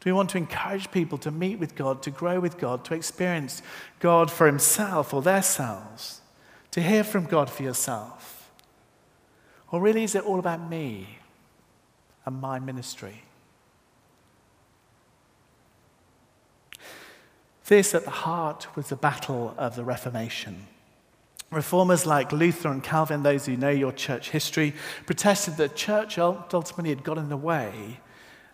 Do 0.00 0.08
we 0.08 0.12
want 0.12 0.30
to 0.30 0.38
encourage 0.38 0.90
people 0.90 1.18
to 1.18 1.30
meet 1.30 1.58
with 1.58 1.76
God, 1.76 2.02
to 2.02 2.10
grow 2.10 2.40
with 2.40 2.58
God, 2.58 2.84
to 2.86 2.94
experience 2.94 3.62
God 4.00 4.30
for 4.30 4.46
himself 4.46 5.14
or 5.14 5.22
themselves, 5.22 6.22
to 6.72 6.82
hear 6.82 7.04
from 7.04 7.26
God 7.26 7.48
for 7.48 7.62
yourself? 7.62 8.50
Or 9.70 9.80
really 9.80 10.02
is 10.02 10.14
it 10.14 10.24
all 10.24 10.38
about 10.38 10.68
me 10.68 11.18
and 12.26 12.40
my 12.40 12.58
ministry? 12.58 13.22
This 17.72 17.94
at 17.94 18.04
the 18.04 18.10
heart 18.10 18.66
was 18.76 18.90
the 18.90 18.96
battle 18.96 19.54
of 19.56 19.76
the 19.76 19.82
Reformation. 19.82 20.66
Reformers 21.50 22.04
like 22.04 22.30
Luther 22.30 22.70
and 22.70 22.84
Calvin, 22.84 23.22
those 23.22 23.46
who 23.46 23.56
know 23.56 23.70
your 23.70 23.92
church 23.92 24.28
history, 24.28 24.74
protested 25.06 25.56
that 25.56 25.74
church 25.74 26.18
ultimately 26.18 26.90
had 26.90 27.02
got 27.02 27.16
in 27.16 27.30
the 27.30 27.36
way 27.38 27.98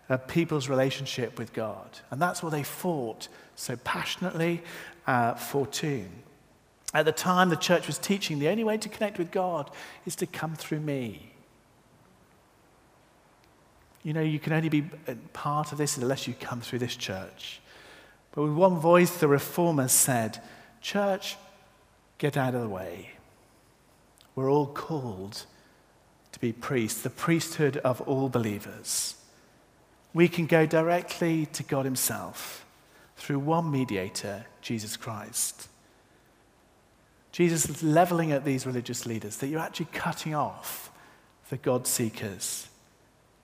of 0.07 0.25
people's 0.29 0.69
relationship 0.69 1.37
with 1.37 1.51
God. 1.51 1.99
And 2.11 2.21
that's 2.21 2.41
what 2.41 2.53
they 2.53 2.63
fought 2.63 3.27
so 3.57 3.75
passionately 3.83 4.63
uh, 5.05 5.33
for 5.33 5.67
too. 5.67 6.05
At 6.93 7.03
the 7.03 7.11
time, 7.11 7.49
the 7.49 7.57
church 7.57 7.87
was 7.87 7.97
teaching 7.97 8.39
the 8.39 8.47
only 8.47 8.63
way 8.63 8.77
to 8.77 8.87
connect 8.87 9.17
with 9.17 9.31
God 9.31 9.69
is 10.05 10.15
to 10.15 10.27
come 10.27 10.55
through 10.55 10.79
me. 10.79 11.33
You 14.01 14.13
know, 14.13 14.21
you 14.21 14.39
can 14.39 14.53
only 14.53 14.69
be 14.69 14.83
part 15.33 15.73
of 15.73 15.77
this 15.77 15.97
unless 15.97 16.25
you 16.25 16.35
come 16.39 16.61
through 16.61 16.79
this 16.79 16.95
church. 16.95 17.59
But 18.31 18.43
with 18.43 18.53
one 18.53 18.77
voice, 18.77 19.17
the 19.17 19.27
reformers 19.27 19.91
said, 19.91 20.41
Church, 20.81 21.37
get 22.17 22.37
out 22.37 22.55
of 22.55 22.61
the 22.61 22.69
way. 22.69 23.11
We're 24.35 24.51
all 24.51 24.67
called 24.67 25.45
to 26.31 26.39
be 26.39 26.53
priests, 26.53 27.01
the 27.01 27.09
priesthood 27.09 27.77
of 27.77 28.01
all 28.01 28.29
believers 28.29 29.15
we 30.13 30.27
can 30.27 30.45
go 30.45 30.65
directly 30.65 31.45
to 31.47 31.63
God 31.63 31.85
Himself 31.85 32.65
through 33.15 33.39
one 33.39 33.71
mediator, 33.71 34.45
Jesus 34.61 34.97
Christ. 34.97 35.67
Jesus 37.31 37.69
is 37.69 37.83
leveling 37.83 38.31
at 38.31 38.43
these 38.43 38.65
religious 38.65 39.05
leaders 39.05 39.37
that 39.37 39.47
you're 39.47 39.59
actually 39.59 39.87
cutting 39.93 40.33
off 40.33 40.91
the 41.49 41.57
God 41.57 41.85
seekers. 41.85 42.67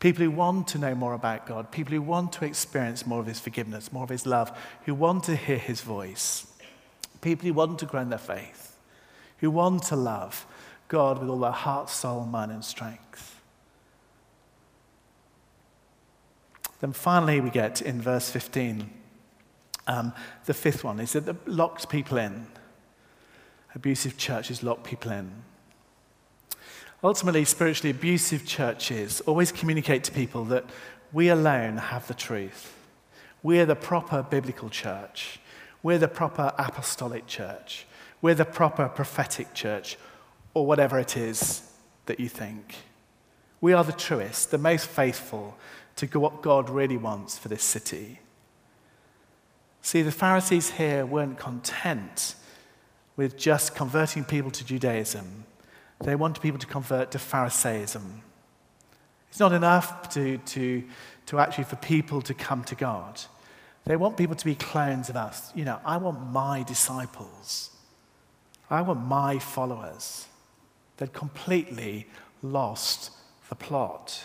People 0.06 0.26
who 0.26 0.30
want 0.30 0.68
to 0.68 0.78
know 0.78 0.94
more 0.94 1.16
about 1.16 1.48
God, 1.48 1.72
people 1.72 1.96
who 1.96 2.02
want 2.04 2.32
to 2.34 2.46
experience 2.46 3.08
more 3.08 3.20
of 3.20 3.26
His 3.26 3.40
forgiveness, 3.40 3.92
more 3.92 4.04
of 4.04 4.10
His 4.10 4.28
love, 4.28 4.56
who 4.86 4.94
want 4.94 5.24
to 5.24 5.36
hear 5.36 5.58
His 5.58 5.82
voice, 5.82 6.46
people 7.22 7.48
who 7.48 7.56
want 7.56 7.80
to 7.80 7.88
grow 7.88 8.02
in 8.02 8.10
their 8.10 8.20
faith, 8.20 8.78
who 9.40 9.50
want 9.50 9.82
to 9.86 9.96
love 9.96 10.46
God 10.90 11.18
with 11.18 11.28
all 11.28 11.40
their 11.40 11.50
heart, 11.50 11.90
soul, 11.90 12.24
mind, 12.24 12.52
and 12.52 12.64
strength. 12.64 13.42
Then 16.82 16.94
finally, 16.94 17.42
we 17.42 17.50
get 17.50 17.82
in 17.82 18.00
verse 18.00 18.30
15, 18.30 18.88
um, 19.88 20.14
the 20.46 20.54
fifth 20.54 20.84
one 20.84 21.00
is 21.00 21.14
that 21.14 21.28
it 21.28 21.48
locks 21.48 21.84
people 21.84 22.20
in. 22.20 22.46
Abusive 23.74 24.20
churches 24.20 24.62
lock 24.62 24.84
people 24.84 25.12
in. 25.12 25.32
Ultimately, 27.06 27.46
spiritually 27.46 27.92
abusive 27.92 28.48
churches 28.48 29.22
always 29.28 29.52
communicate 29.52 30.04
to 30.06 30.12
people 30.12 30.44
that 30.46 30.66
we 31.14 31.30
alone 31.30 31.78
have 31.78 32.08
the 32.08 32.16
truth. 32.16 32.76
We're 33.44 33.68
the 33.68 33.76
proper 33.76 34.24
biblical 34.24 34.72
church. 34.72 35.40
We're 35.84 36.00
the 36.00 36.08
proper 36.08 36.52
apostolic 36.58 37.28
church. 37.28 37.86
We're 38.24 38.34
the 38.34 38.44
proper 38.44 38.90
prophetic 38.90 39.54
church, 39.54 39.98
or 40.56 40.66
whatever 40.66 40.98
it 40.98 41.16
is 41.16 41.72
that 42.08 42.20
you 42.20 42.28
think. 42.28 42.74
We 43.62 43.72
are 43.72 43.84
the 43.84 43.92
truest, 43.92 44.50
the 44.50 44.58
most 44.58 44.88
faithful 44.88 45.56
to 45.98 46.08
what 46.20 46.42
God 46.42 46.72
really 46.72 46.98
wants 46.98 47.38
for 47.38 47.50
this 47.50 47.64
city. 47.64 48.20
See, 49.84 50.02
the 50.02 50.12
Pharisees 50.12 50.72
here 50.72 51.06
weren't 51.06 51.38
content 51.38 52.34
with 53.16 53.38
just 53.38 53.76
converting 53.76 54.24
people 54.24 54.50
to 54.50 54.66
Judaism, 54.66 55.46
they 56.00 56.16
wanted 56.16 56.42
people 56.42 56.60
to 56.60 56.68
convert 56.68 57.12
to 57.12 57.18
Pharisaism. 57.18 58.22
It's 59.30 59.40
not 59.40 59.54
enough 59.54 60.10
to, 60.10 60.38
to, 60.38 60.84
to 61.28 61.40
actually 61.40 61.66
for 61.66 61.76
people 61.78 62.22
to 62.22 62.34
come 62.34 62.64
to 62.66 62.76
God. 62.76 63.22
They 63.86 63.96
want 63.96 64.18
people 64.18 64.36
to 64.36 64.46
be 64.46 64.56
clones 64.56 65.10
of 65.10 65.16
us. 65.16 65.52
You 65.56 65.66
know, 65.66 65.80
I 65.86 65.98
want 65.98 66.32
my 66.32 66.64
disciples. 66.64 67.70
I 68.70 68.82
want 68.82 69.06
my 69.06 69.40
followers. 69.40 70.28
They'd 70.98 71.14
completely 71.14 72.08
lost 72.42 73.12
the 73.50 73.56
plot. 73.56 74.24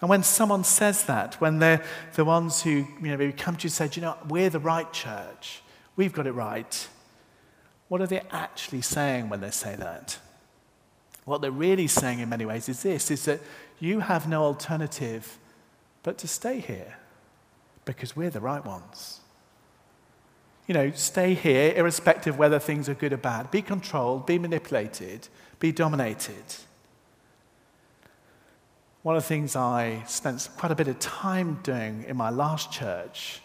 And 0.00 0.10
when 0.10 0.22
someone 0.22 0.64
says 0.64 1.04
that, 1.04 1.40
when 1.40 1.60
they're 1.60 1.82
the 2.14 2.24
ones 2.24 2.62
who 2.62 2.70
you 2.70 2.86
know, 3.00 3.16
maybe 3.16 3.32
come 3.32 3.56
to 3.56 3.62
you 3.62 3.68
and 3.68 3.72
say, 3.72 3.88
you 3.94 4.02
know, 4.02 4.16
we're 4.28 4.50
the 4.50 4.58
right 4.58 4.92
church, 4.92 5.62
we've 5.96 6.12
got 6.12 6.26
it 6.26 6.32
right, 6.32 6.88
what 7.88 8.00
are 8.00 8.06
they 8.06 8.22
actually 8.30 8.80
saying 8.80 9.28
when 9.28 9.40
they 9.40 9.50
say 9.50 9.76
that? 9.76 10.18
What 11.24 11.40
they're 11.40 11.50
really 11.50 11.86
saying 11.86 12.18
in 12.18 12.28
many 12.28 12.44
ways 12.44 12.68
is 12.68 12.82
this 12.82 13.10
is 13.10 13.24
that 13.24 13.40
you 13.78 14.00
have 14.00 14.28
no 14.28 14.42
alternative 14.44 15.38
but 16.02 16.18
to 16.18 16.28
stay 16.28 16.60
here 16.60 16.96
because 17.84 18.14
we're 18.14 18.30
the 18.30 18.40
right 18.40 18.64
ones. 18.64 19.20
You 20.66 20.74
know, 20.74 20.90
stay 20.92 21.34
here 21.34 21.74
irrespective 21.76 22.34
of 22.34 22.38
whether 22.38 22.58
things 22.58 22.88
are 22.88 22.94
good 22.94 23.12
or 23.12 23.18
bad. 23.18 23.50
Be 23.50 23.60
controlled, 23.60 24.26
be 24.26 24.38
manipulated, 24.38 25.28
be 25.60 25.72
dominated. 25.72 26.44
One 29.02 29.16
of 29.16 29.22
the 29.22 29.28
things 29.28 29.54
I 29.54 30.02
spent 30.06 30.48
quite 30.56 30.72
a 30.72 30.74
bit 30.74 30.88
of 30.88 30.98
time 30.98 31.60
doing 31.62 32.04
in 32.08 32.16
my 32.16 32.30
last 32.30 32.72
church, 32.72 33.42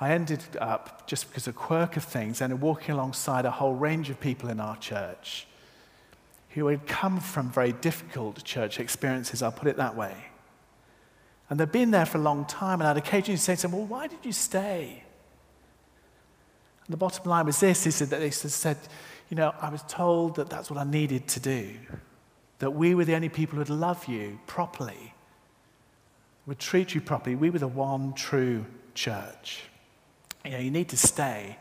I 0.00 0.12
ended 0.12 0.44
up, 0.60 1.06
just 1.06 1.28
because 1.28 1.46
of 1.46 1.54
a 1.54 1.58
quirk 1.58 1.96
of 1.96 2.04
things, 2.04 2.40
and 2.40 2.60
walking 2.60 2.94
alongside 2.94 3.46
a 3.46 3.50
whole 3.50 3.74
range 3.74 4.10
of 4.10 4.20
people 4.20 4.50
in 4.50 4.60
our 4.60 4.76
church 4.76 5.46
who 6.50 6.66
had 6.66 6.86
come 6.86 7.20
from 7.20 7.50
very 7.50 7.72
difficult 7.72 8.42
church 8.44 8.78
experiences, 8.80 9.42
I'll 9.42 9.52
put 9.52 9.68
it 9.68 9.76
that 9.76 9.96
way. 9.96 10.14
And 11.48 11.60
they'd 11.60 11.70
been 11.70 11.90
there 11.90 12.06
for 12.06 12.18
a 12.18 12.22
long 12.22 12.44
time, 12.44 12.80
and 12.80 12.88
I'd 12.88 12.96
occasionally 12.96 13.36
say 13.36 13.56
to 13.56 13.62
them, 13.62 13.72
Well, 13.72 13.86
why 13.86 14.06
did 14.06 14.18
you 14.22 14.32
stay? 14.32 15.02
And 16.86 16.92
the 16.92 16.96
bottom 16.96 17.28
line 17.28 17.46
was 17.46 17.60
this 17.60 17.86
is 17.86 17.98
that 17.98 18.10
they 18.10 18.30
said, 18.30 18.78
You 19.30 19.36
know, 19.36 19.54
I 19.60 19.68
was 19.70 19.82
told 19.82 20.36
that 20.36 20.50
that's 20.50 20.70
what 20.70 20.78
I 20.78 20.84
needed 20.84 21.28
to 21.28 21.40
do, 21.40 21.74
that 22.58 22.70
we 22.70 22.94
were 22.94 23.04
the 23.04 23.14
only 23.14 23.28
people 23.28 23.54
who 23.54 23.60
would 23.60 23.70
love 23.70 24.06
you 24.06 24.38
properly, 24.46 25.14
would 26.46 26.58
treat 26.58 26.94
you 26.94 27.00
properly. 27.00 27.36
We 27.36 27.50
were 27.50 27.58
the 27.58 27.68
one 27.68 28.12
true 28.14 28.66
church. 28.94 29.62
You 30.46 30.52
know, 30.52 30.58
you 30.58 30.70
need 30.70 30.88
to 30.90 30.96
stay 30.96 31.58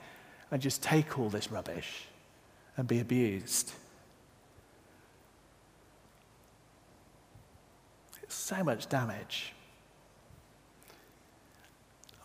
and 0.52 0.62
just 0.62 0.84
take 0.84 1.18
all 1.18 1.30
this 1.30 1.52
rubbish 1.52 2.04
and 2.78 2.88
be 2.88 3.00
abused. 3.00 3.74
It's 8.22 8.36
so 8.36 8.64
much 8.64 8.88
damage. 8.88 9.54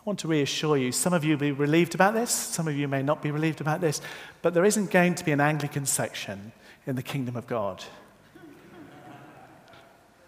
I 0.01 0.03
want 0.03 0.19
to 0.19 0.27
reassure 0.27 0.77
you, 0.77 0.91
some 0.91 1.13
of 1.13 1.23
you 1.23 1.31
will 1.31 1.39
be 1.39 1.51
relieved 1.51 1.95
about 1.95 2.13
this, 2.13 2.31
some 2.31 2.67
of 2.67 2.75
you 2.75 2.87
may 2.87 3.03
not 3.03 3.21
be 3.21 3.31
relieved 3.31 3.61
about 3.61 3.81
this, 3.81 4.01
but 4.41 4.53
there 4.53 4.65
isn't 4.65 4.89
going 4.89 5.15
to 5.15 5.25
be 5.25 5.31
an 5.31 5.41
Anglican 5.41 5.85
section 5.85 6.51
in 6.87 6.95
the 6.95 7.03
kingdom 7.03 7.35
of 7.35 7.45
God. 7.47 7.83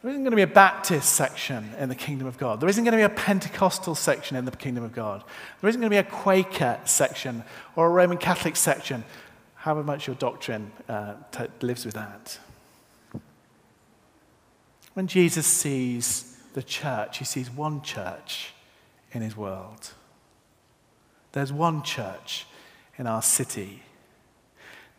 There 0.04 0.12
isn't 0.12 0.24
going 0.24 0.32
to 0.32 0.36
be 0.36 0.42
a 0.42 0.48
Baptist 0.48 1.14
section 1.14 1.70
in 1.80 1.88
the 1.88 1.96
kingdom 1.96 2.28
of 2.28 2.38
God. 2.38 2.60
There 2.60 2.68
isn't 2.68 2.84
going 2.84 2.92
to 2.92 2.98
be 2.98 3.04
a 3.04 3.10
Pentecostal 3.10 3.96
section 3.96 4.36
in 4.36 4.44
the 4.44 4.52
kingdom 4.52 4.84
of 4.84 4.92
God. 4.92 5.24
There 5.62 5.70
isn't 5.70 5.80
going 5.80 5.90
to 5.90 5.94
be 5.94 5.98
a 5.98 6.04
Quaker 6.04 6.78
section 6.84 7.42
or 7.78 7.88
a 7.88 7.90
Roman 7.90 8.18
Catholic 8.18 8.58
section, 8.58 9.06
however 9.56 9.82
much 9.82 10.06
your 10.06 10.18
doctrine 10.18 10.74
uh, 10.90 11.14
t- 11.32 11.46
lives 11.62 11.86
with 11.86 11.94
that. 11.94 12.38
When 14.94 15.08
Jesus 15.08 15.48
sees 15.48 16.38
the 16.54 16.64
church, 16.64 17.20
he 17.20 17.24
sees 17.24 17.50
one 17.50 17.82
church 17.82 18.54
in 19.14 19.22
his 19.22 19.38
world. 19.38 19.94
There's 21.32 21.54
one 21.54 21.82
church 21.82 22.46
in 22.98 23.08
our 23.08 23.22
city. 23.22 23.84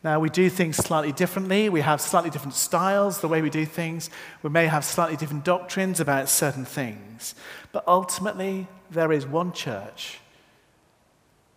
Now, 0.04 0.20
we 0.20 0.28
do 0.28 0.50
things 0.50 0.76
slightly 0.76 1.12
differently. 1.12 1.70
We 1.70 1.80
have 1.80 1.98
slightly 1.98 2.28
different 2.28 2.54
styles, 2.54 3.22
the 3.22 3.28
way 3.28 3.40
we 3.40 3.48
do 3.48 3.64
things. 3.64 4.10
We 4.42 4.50
may 4.50 4.66
have 4.66 4.84
slightly 4.84 5.16
different 5.16 5.44
doctrines 5.44 5.98
about 5.98 6.28
certain 6.28 6.66
things. 6.66 7.34
But 7.72 7.84
ultimately, 7.88 8.68
there 8.90 9.10
is 9.12 9.26
one 9.26 9.52
church 9.52 10.18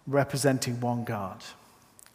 representing 0.07 0.79
one 0.79 1.03
God. 1.03 1.43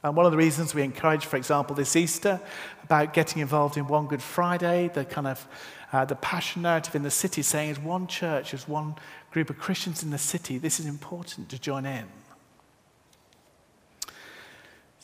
And 0.02 0.16
one 0.16 0.24
of 0.24 0.32
the 0.32 0.38
reasons 0.38 0.74
we 0.74 0.82
encourage, 0.82 1.26
for 1.26 1.36
example, 1.36 1.76
this 1.76 1.94
Easter 1.96 2.40
about 2.82 3.12
getting 3.12 3.42
involved 3.42 3.76
in 3.76 3.86
One 3.86 4.06
Good 4.06 4.22
Friday, 4.22 4.90
the 4.92 5.04
kind 5.04 5.26
of 5.26 5.46
uh, 5.92 6.06
the 6.06 6.16
passion 6.16 6.62
narrative 6.62 6.94
in 6.94 7.02
the 7.02 7.10
city 7.10 7.42
saying 7.42 7.70
as 7.70 7.78
one 7.78 8.06
church, 8.06 8.54
as 8.54 8.66
one 8.66 8.94
group 9.30 9.50
of 9.50 9.58
Christians 9.58 10.02
in 10.02 10.08
the 10.08 10.18
city, 10.18 10.56
this 10.56 10.80
is 10.80 10.86
important 10.86 11.50
to 11.50 11.58
join 11.58 11.84
in. 11.84 12.06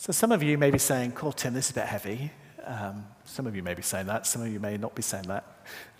So 0.00 0.12
some 0.12 0.30
of 0.30 0.44
you 0.44 0.56
may 0.58 0.70
be 0.70 0.78
saying, 0.78 1.12
Cool, 1.12 1.32
Tim, 1.32 1.54
this 1.54 1.66
is 1.66 1.70
a 1.72 1.74
bit 1.74 1.86
heavy. 1.86 2.30
Um, 2.64 3.04
some 3.24 3.48
of 3.48 3.56
you 3.56 3.64
may 3.64 3.74
be 3.74 3.82
saying 3.82 4.06
that, 4.06 4.28
some 4.28 4.42
of 4.42 4.46
you 4.46 4.60
may 4.60 4.76
not 4.76 4.94
be 4.94 5.02
saying 5.02 5.24
that. 5.24 5.44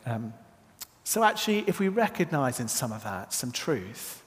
Um, 0.06 0.32
so 1.02 1.24
actually, 1.24 1.64
if 1.66 1.80
we 1.80 1.88
recognize 1.88 2.61
in 2.61 2.68
some 2.68 2.92
of 2.92 3.02
that 3.02 3.32
some 3.32 3.50
truth, 3.50 4.22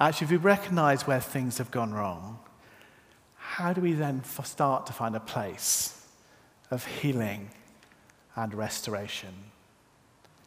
actually, 0.00 0.24
if 0.24 0.30
we 0.30 0.36
recognize 0.38 1.06
where 1.06 1.20
things 1.20 1.58
have 1.58 1.70
gone 1.70 1.92
wrong, 1.92 2.38
how 3.36 3.74
do 3.74 3.82
we 3.82 3.92
then 3.92 4.24
start 4.24 4.86
to 4.86 4.94
find 4.94 5.14
a 5.14 5.20
place 5.20 6.06
of 6.70 6.86
healing 6.86 7.50
and 8.36 8.54
restoration? 8.54 9.34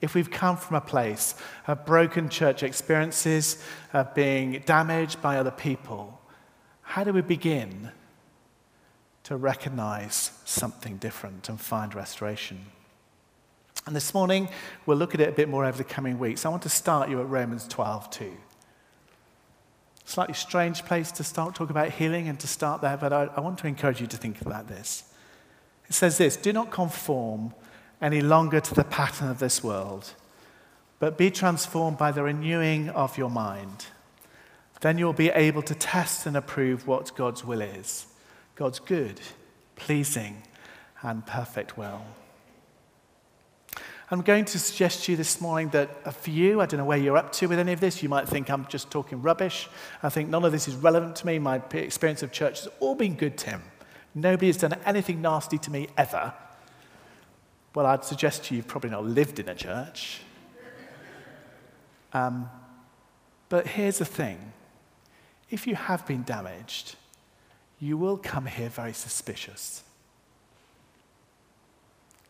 If 0.01 0.15
we've 0.15 0.31
come 0.31 0.57
from 0.57 0.77
a 0.77 0.81
place 0.81 1.35
of 1.67 1.85
broken 1.85 2.29
church 2.29 2.63
experiences, 2.63 3.63
of 3.93 4.15
being 4.15 4.63
damaged 4.65 5.21
by 5.21 5.37
other 5.37 5.51
people, 5.51 6.19
how 6.81 7.03
do 7.03 7.13
we 7.13 7.21
begin 7.21 7.91
to 9.25 9.37
recognize 9.37 10.31
something 10.45 10.97
different 10.97 11.49
and 11.49 11.59
find 11.59 11.93
restoration? 11.93 12.65
And 13.85 13.95
this 13.95 14.13
morning, 14.13 14.49
we'll 14.85 14.97
look 14.97 15.13
at 15.13 15.21
it 15.21 15.29
a 15.29 15.31
bit 15.31 15.47
more 15.47 15.65
over 15.65 15.77
the 15.77 15.83
coming 15.83 16.17
weeks. 16.17 16.45
I 16.45 16.49
want 16.49 16.63
to 16.63 16.69
start 16.69 17.09
you 17.09 17.19
at 17.19 17.29
Romans 17.29 17.67
12, 17.67 18.09
too. 18.09 18.33
Slightly 20.05 20.33
strange 20.33 20.85
place 20.85 21.11
to 21.13 21.23
start 21.23 21.55
talk 21.55 21.69
about 21.69 21.91
healing 21.91 22.27
and 22.27 22.39
to 22.39 22.47
start 22.47 22.81
there, 22.81 22.97
but 22.97 23.13
I, 23.13 23.29
I 23.35 23.41
want 23.41 23.59
to 23.59 23.67
encourage 23.67 24.01
you 24.01 24.07
to 24.07 24.17
think 24.17 24.41
about 24.41 24.67
this. 24.67 25.03
It 25.87 25.93
says 25.93 26.17
this 26.17 26.35
Do 26.35 26.53
not 26.53 26.71
conform 26.71 27.53
any 28.01 28.21
longer 28.21 28.59
to 28.59 28.73
the 28.73 28.83
pattern 28.83 29.29
of 29.29 29.39
this 29.39 29.63
world, 29.63 30.13
but 30.99 31.17
be 31.17 31.31
transformed 31.31 31.97
by 31.97 32.11
the 32.11 32.23
renewing 32.23 32.89
of 32.89 33.17
your 33.17 33.29
mind. 33.29 33.87
Then 34.81 34.97
you'll 34.97 35.13
be 35.13 35.29
able 35.29 35.61
to 35.63 35.73
test 35.73 36.25
and 36.25 36.37
approve 36.37 36.85
what 36.85 37.15
God's 37.15 37.43
will 37.43 37.61
is 37.61 38.07
God's 38.55 38.79
good, 38.79 39.19
pleasing, 39.75 40.41
and 41.01 41.25
perfect 41.25 41.77
will. 41.77 42.01
I'm 44.11 44.21
going 44.21 44.45
to 44.45 44.59
suggest 44.59 45.05
to 45.05 45.11
you 45.11 45.17
this 45.17 45.41
morning 45.41 45.69
that 45.69 46.13
for 46.13 46.29
you, 46.29 46.61
I 46.61 46.67
don't 46.67 46.77
know 46.77 46.85
where 46.85 46.97
you're 46.97 47.17
up 47.17 47.31
to 47.33 47.47
with 47.47 47.57
any 47.57 47.73
of 47.73 47.79
this. 47.79 48.03
You 48.03 48.09
might 48.09 48.29
think 48.29 48.49
I'm 48.49 48.67
just 48.67 48.91
talking 48.91 49.21
rubbish. 49.21 49.67
I 50.03 50.09
think 50.09 50.29
none 50.29 50.45
of 50.45 50.51
this 50.51 50.67
is 50.67 50.75
relevant 50.75 51.15
to 51.17 51.25
me. 51.25 51.39
My 51.39 51.61
experience 51.73 52.21
of 52.21 52.31
church 52.31 52.59
has 52.59 52.69
all 52.79 52.93
been 52.93 53.15
good, 53.15 53.35
Tim. 53.35 53.63
Nobody 54.13 54.47
has 54.47 54.57
done 54.57 54.77
anything 54.85 55.21
nasty 55.21 55.57
to 55.57 55.71
me 55.71 55.87
ever. 55.97 56.33
Well, 57.73 57.87
I'd 57.87 58.05
suggest 58.05 58.45
to 58.45 58.53
you 58.53 58.57
you've 58.57 58.67
probably 58.67 58.91
not 58.91 59.03
lived 59.03 59.39
in 59.39 59.49
a 59.49 59.55
church. 59.55 60.21
Um, 62.13 62.49
but 63.49 63.67
here's 63.67 63.97
the 63.97 64.05
thing 64.05 64.53
if 65.49 65.67
you 65.67 65.75
have 65.75 66.05
been 66.07 66.23
damaged, 66.23 66.95
you 67.85 67.97
will 67.97 68.17
come 68.17 68.45
here 68.45 68.69
very 68.69 68.93
suspicious. 68.93 69.83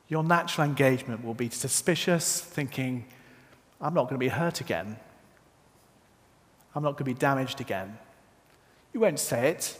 Your 0.08 0.24
natural 0.24 0.68
engagement 0.68 1.24
will 1.24 1.34
be 1.34 1.50
suspicious, 1.50 2.41
thinking, 2.41 3.06
I'm 3.80 3.94
not 3.94 4.04
going 4.04 4.15
to 4.15 4.20
be 4.20 4.28
hurt 4.28 4.62
again. 4.62 4.98
I'm 6.76 6.84
not 6.84 6.91
going 6.91 6.98
to 6.98 7.04
be 7.06 7.13
damaged 7.13 7.62
again. 7.62 7.98
You 8.94 9.00
won't 9.00 9.20
say 9.20 9.50
it, 9.50 9.78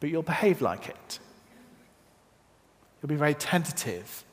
but 0.00 0.10
you'll 0.10 0.22
behave 0.22 0.62
like 0.62 0.88
it. 0.88 1.18
You'll 3.02 3.08
be 3.08 3.16
very 3.16 3.34
tentative 3.34 4.24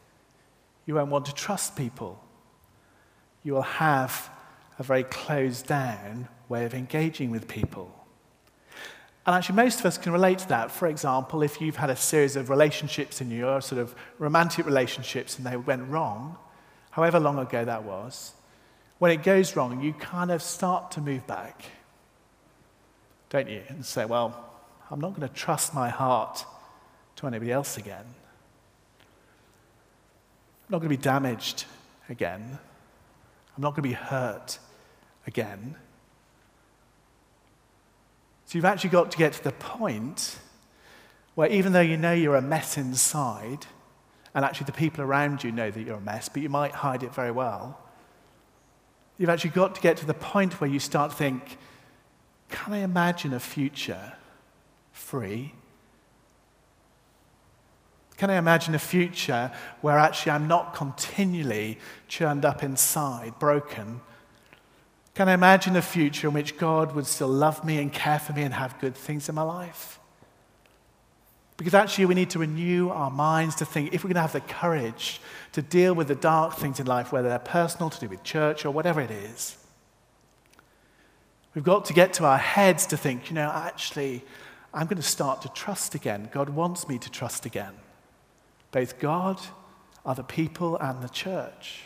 You 0.85 0.95
won't 0.95 1.09
want 1.09 1.25
to 1.27 1.33
trust 1.33 1.75
people. 1.75 2.23
You 3.43 3.53
will 3.53 3.61
have 3.61 4.29
a 4.79 4.83
very 4.83 5.03
closed 5.03 5.67
down 5.67 6.27
way 6.49 6.65
of 6.65 6.73
engaging 6.73 7.31
with 7.31 7.47
people. 7.47 8.00
And 9.25 9.35
actually, 9.35 9.55
most 9.55 9.79
of 9.79 9.85
us 9.85 9.97
can 9.97 10.11
relate 10.11 10.39
to 10.39 10.47
that. 10.49 10.71
For 10.71 10.87
example, 10.87 11.43
if 11.43 11.61
you've 11.61 11.75
had 11.75 11.91
a 11.91 11.95
series 11.95 12.35
of 12.35 12.49
relationships 12.49 13.21
in 13.21 13.29
your 13.29 13.61
sort 13.61 13.79
of 13.79 13.93
romantic 14.17 14.65
relationships 14.65 15.37
and 15.37 15.45
they 15.45 15.57
went 15.57 15.87
wrong, 15.89 16.37
however 16.89 17.19
long 17.19 17.37
ago 17.37 17.63
that 17.63 17.83
was, 17.83 18.33
when 18.97 19.11
it 19.11 19.23
goes 19.23 19.55
wrong, 19.55 19.81
you 19.81 19.93
kind 19.93 20.31
of 20.31 20.41
start 20.41 20.91
to 20.91 21.01
move 21.01 21.25
back, 21.27 21.65
don't 23.29 23.47
you? 23.47 23.61
And 23.69 23.85
say, 23.85 24.05
well, 24.05 24.49
I'm 24.89 24.99
not 24.99 25.15
going 25.15 25.27
to 25.27 25.33
trust 25.33 25.73
my 25.73 25.89
heart 25.89 26.45
to 27.17 27.27
anybody 27.27 27.51
else 27.51 27.77
again. 27.77 28.05
I'm 30.67 30.69
not 30.69 30.79
going 30.79 30.91
to 30.91 30.97
be 30.97 31.01
damaged 31.01 31.65
again. 32.09 32.57
I'm 33.55 33.61
not 33.61 33.75
going 33.75 33.83
to 33.83 33.89
be 33.89 33.93
hurt 33.93 34.57
again. 35.27 35.75
So 38.51 38.57
you've 38.57 38.65
actually 38.65 38.89
got 38.89 39.11
to 39.11 39.17
get 39.17 39.31
to 39.31 39.43
the 39.45 39.53
point 39.53 40.37
where 41.35 41.49
even 41.49 41.71
though 41.71 41.79
you 41.79 41.95
know 41.95 42.11
you're 42.11 42.35
a 42.35 42.41
mess 42.41 42.77
inside, 42.77 43.65
and 44.35 44.43
actually 44.43 44.65
the 44.65 44.73
people 44.73 45.05
around 45.05 45.41
you 45.41 45.53
know 45.53 45.71
that 45.71 45.81
you're 45.81 45.95
a 45.95 46.01
mess, 46.01 46.27
but 46.27 46.41
you 46.41 46.49
might 46.49 46.73
hide 46.73 47.01
it 47.01 47.15
very 47.15 47.31
well, 47.31 47.79
you've 49.17 49.29
actually 49.29 49.51
got 49.51 49.75
to 49.75 49.79
get 49.79 49.95
to 49.95 50.05
the 50.05 50.13
point 50.13 50.59
where 50.59 50.69
you 50.69 50.81
start 50.81 51.11
to 51.11 51.17
think, 51.17 51.57
can 52.49 52.73
I 52.73 52.79
imagine 52.79 53.33
a 53.33 53.39
future 53.39 54.15
free? 54.91 55.53
Can 58.17 58.29
I 58.29 58.35
imagine 58.35 58.75
a 58.75 58.79
future 58.79 59.49
where 59.79 59.97
actually 59.97 60.33
I'm 60.33 60.49
not 60.49 60.73
continually 60.73 61.79
churned 62.09 62.43
up 62.43 62.63
inside, 62.63 63.39
broken, 63.39 64.01
can 65.13 65.27
I 65.27 65.33
imagine 65.33 65.75
a 65.75 65.81
future 65.81 66.27
in 66.27 66.33
which 66.33 66.57
God 66.57 66.95
would 66.95 67.05
still 67.05 67.27
love 67.27 67.65
me 67.65 67.79
and 67.79 67.91
care 67.91 68.19
for 68.19 68.33
me 68.33 68.43
and 68.43 68.53
have 68.53 68.79
good 68.79 68.95
things 68.95 69.27
in 69.27 69.35
my 69.35 69.41
life? 69.41 69.99
Because 71.57 71.73
actually, 71.73 72.05
we 72.05 72.15
need 72.15 72.31
to 72.31 72.39
renew 72.39 72.89
our 72.89 73.11
minds 73.11 73.55
to 73.57 73.65
think 73.65 73.93
if 73.93 74.03
we're 74.03 74.07
going 74.07 74.15
to 74.15 74.21
have 74.21 74.31
the 74.31 74.41
courage 74.41 75.21
to 75.51 75.61
deal 75.61 75.93
with 75.93 76.07
the 76.07 76.15
dark 76.15 76.55
things 76.55 76.79
in 76.79 76.87
life, 76.87 77.11
whether 77.11 77.29
they're 77.29 77.39
personal, 77.39 77.89
to 77.89 77.99
do 77.99 78.07
with 78.07 78.23
church, 78.23 78.65
or 78.65 78.71
whatever 78.71 78.99
it 78.99 79.11
is, 79.11 79.57
we've 81.53 81.63
got 81.63 81.85
to 81.85 81.93
get 81.93 82.13
to 82.13 82.25
our 82.25 82.37
heads 82.37 82.87
to 82.87 82.97
think, 82.97 83.29
you 83.29 83.35
know, 83.35 83.51
actually, 83.53 84.23
I'm 84.73 84.87
going 84.87 84.97
to 84.97 85.03
start 85.03 85.41
to 85.43 85.49
trust 85.49 85.93
again. 85.93 86.29
God 86.31 86.49
wants 86.49 86.87
me 86.87 86.97
to 86.97 87.11
trust 87.11 87.45
again. 87.45 87.73
Both 88.71 88.99
God, 88.99 89.39
other 90.05 90.23
people, 90.23 90.77
and 90.77 91.03
the 91.03 91.09
church. 91.09 91.83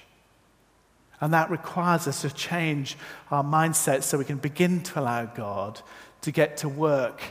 And 1.22 1.34
that 1.34 1.50
requires 1.50 2.08
us 2.08 2.22
to 2.22 2.32
change 2.32 2.98
our 3.32 3.44
mindset 3.44 4.04
so 4.04 4.18
we 4.18 4.26
can 4.26 4.38
begin 4.38 4.82
to 4.84 5.00
allow 5.00 5.26
God 5.26 5.82
to 6.22 6.32
get 6.32 6.58
to 6.58 6.70
work 6.70 7.22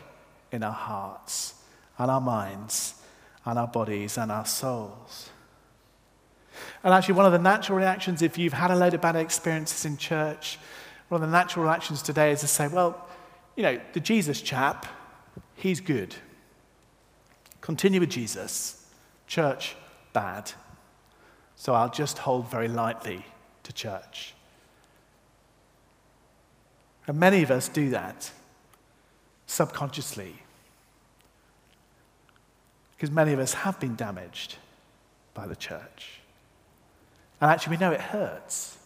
in 0.52 0.62
our 0.62 0.72
hearts 0.72 1.54
and 1.98 2.10
our 2.10 2.20
minds 2.20 2.94
and 3.44 3.58
our 3.58 3.66
bodies 3.66 4.16
and 4.16 4.32
our 4.32 4.46
souls. 4.46 5.30
And 6.82 6.94
actually, 6.94 7.14
one 7.14 7.26
of 7.26 7.32
the 7.32 7.38
natural 7.38 7.76
reactions, 7.76 8.22
if 8.22 8.38
you've 8.38 8.52
had 8.52 8.70
a 8.70 8.76
load 8.76 8.94
of 8.94 9.00
bad 9.00 9.16
experiences 9.16 9.84
in 9.84 9.96
church, 9.96 10.58
one 11.08 11.22
of 11.22 11.28
the 11.28 11.36
natural 11.36 11.64
reactions 11.64 12.02
today 12.02 12.30
is 12.30 12.40
to 12.40 12.46
say, 12.46 12.68
well, 12.68 13.08
you 13.56 13.62
know, 13.62 13.80
the 13.92 14.00
Jesus 14.00 14.40
chap, 14.40 14.86
he's 15.56 15.80
good. 15.80 16.14
Continue 17.60 18.00
with 18.00 18.10
Jesus. 18.10 18.86
Church, 19.26 19.76
bad. 20.12 20.52
So 21.56 21.74
I'll 21.74 21.90
just 21.90 22.18
hold 22.18 22.50
very 22.50 22.68
lightly 22.68 23.24
to 23.64 23.72
church. 23.72 24.34
And 27.06 27.18
many 27.18 27.42
of 27.42 27.50
us 27.50 27.68
do 27.68 27.90
that 27.90 28.30
subconsciously 29.46 30.34
because 32.96 33.10
many 33.10 33.32
of 33.32 33.38
us 33.38 33.52
have 33.52 33.78
been 33.80 33.96
damaged 33.96 34.56
by 35.34 35.46
the 35.46 35.56
church. 35.56 36.20
And 37.40 37.50
actually, 37.50 37.76
we 37.76 37.80
know 37.80 37.92
it 37.92 38.00
hurts. 38.00 38.78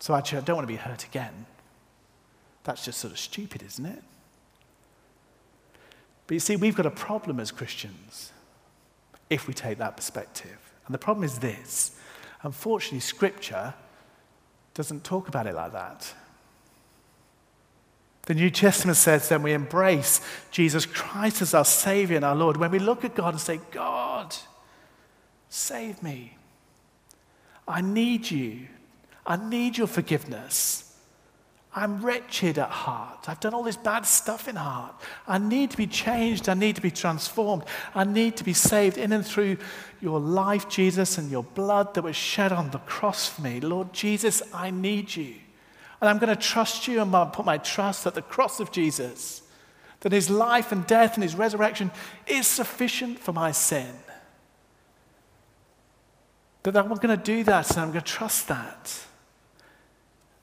So, 0.00 0.14
actually, 0.14 0.38
I 0.38 0.40
don't 0.42 0.56
want 0.56 0.68
to 0.68 0.72
be 0.72 0.76
hurt 0.76 1.04
again. 1.04 1.46
That's 2.64 2.84
just 2.84 2.98
sort 2.98 3.12
of 3.12 3.18
stupid, 3.18 3.62
isn't 3.62 3.86
it? 3.86 4.02
But 6.26 6.34
you 6.34 6.40
see, 6.40 6.56
we've 6.56 6.76
got 6.76 6.86
a 6.86 6.90
problem 6.90 7.40
as 7.40 7.50
Christians 7.50 8.32
if 9.30 9.46
we 9.46 9.54
take 9.54 9.78
that 9.78 9.96
perspective. 9.96 10.58
And 10.86 10.94
the 10.94 10.98
problem 10.98 11.24
is 11.24 11.38
this 11.38 11.96
Unfortunately, 12.42 13.00
Scripture 13.00 13.74
doesn't 14.74 15.04
talk 15.04 15.28
about 15.28 15.46
it 15.46 15.54
like 15.54 15.72
that. 15.72 16.14
The 18.22 18.34
New 18.34 18.50
Testament 18.50 18.96
says 18.96 19.28
then 19.28 19.42
we 19.42 19.52
embrace 19.52 20.20
Jesus 20.50 20.86
Christ 20.86 21.42
as 21.42 21.54
our 21.54 21.64
Savior 21.64 22.16
and 22.16 22.24
our 22.24 22.36
Lord. 22.36 22.56
When 22.56 22.70
we 22.70 22.78
look 22.78 23.04
at 23.04 23.14
God 23.14 23.34
and 23.34 23.40
say, 23.40 23.60
God, 23.70 24.34
save 25.48 26.02
me. 26.02 26.36
I 27.66 27.80
need 27.80 28.30
you. 28.30 28.68
I 29.26 29.36
need 29.36 29.78
your 29.78 29.86
forgiveness. 29.86 30.89
I'm 31.74 32.02
wretched 32.02 32.58
at 32.58 32.68
heart. 32.68 33.28
I've 33.28 33.38
done 33.38 33.54
all 33.54 33.62
this 33.62 33.76
bad 33.76 34.04
stuff 34.04 34.48
in 34.48 34.56
heart. 34.56 34.94
I 35.28 35.38
need 35.38 35.70
to 35.70 35.76
be 35.76 35.86
changed. 35.86 36.48
I 36.48 36.54
need 36.54 36.74
to 36.76 36.82
be 36.82 36.90
transformed. 36.90 37.62
I 37.94 38.02
need 38.02 38.36
to 38.38 38.44
be 38.44 38.52
saved 38.52 38.98
in 38.98 39.12
and 39.12 39.24
through 39.24 39.56
your 40.00 40.18
life, 40.18 40.68
Jesus, 40.68 41.16
and 41.16 41.30
your 41.30 41.44
blood 41.44 41.94
that 41.94 42.02
was 42.02 42.16
shed 42.16 42.50
on 42.50 42.70
the 42.70 42.78
cross 42.78 43.28
for 43.28 43.42
me. 43.42 43.60
Lord 43.60 43.92
Jesus, 43.92 44.42
I 44.52 44.70
need 44.70 45.14
you. 45.14 45.34
And 46.00 46.08
I'm 46.08 46.18
going 46.18 46.34
to 46.34 46.42
trust 46.42 46.88
you 46.88 47.00
and 47.00 47.12
put 47.32 47.44
my 47.44 47.58
trust 47.58 48.04
at 48.04 48.14
the 48.14 48.22
cross 48.22 48.58
of 48.58 48.72
Jesus, 48.72 49.42
that 50.00 50.10
his 50.10 50.28
life 50.28 50.72
and 50.72 50.84
death 50.86 51.14
and 51.14 51.22
his 51.22 51.36
resurrection 51.36 51.92
is 52.26 52.48
sufficient 52.48 53.20
for 53.20 53.32
my 53.32 53.52
sin. 53.52 53.94
That 56.64 56.76
I'm 56.76 56.88
going 56.88 57.16
to 57.16 57.22
do 57.22 57.44
that 57.44 57.70
and 57.70 57.80
I'm 57.80 57.88
going 57.92 58.00
to 58.00 58.12
trust 58.12 58.48
that. 58.48 59.06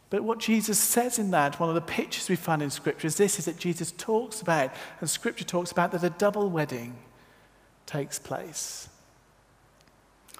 But 0.09 0.23
what 0.23 0.39
Jesus 0.39 0.79
says 0.79 1.19
in 1.19 1.31
that, 1.31 1.59
one 1.59 1.69
of 1.69 1.75
the 1.75 1.81
pictures 1.81 2.29
we 2.29 2.37
find 2.37 2.61
in 2.61 2.69
Scripture 2.69 3.07
is 3.07 3.17
this, 3.17 3.39
is 3.39 3.45
that 3.45 3.57
Jesus 3.57 3.91
talks 3.91 4.41
about, 4.41 4.71
and 5.01 5.09
Scripture 5.09 5.43
talks 5.43 5.71
about 5.71 5.91
that 5.91 6.03
a 6.03 6.09
double 6.09 6.49
wedding 6.49 6.95
takes 7.85 8.17
place. 8.17 8.87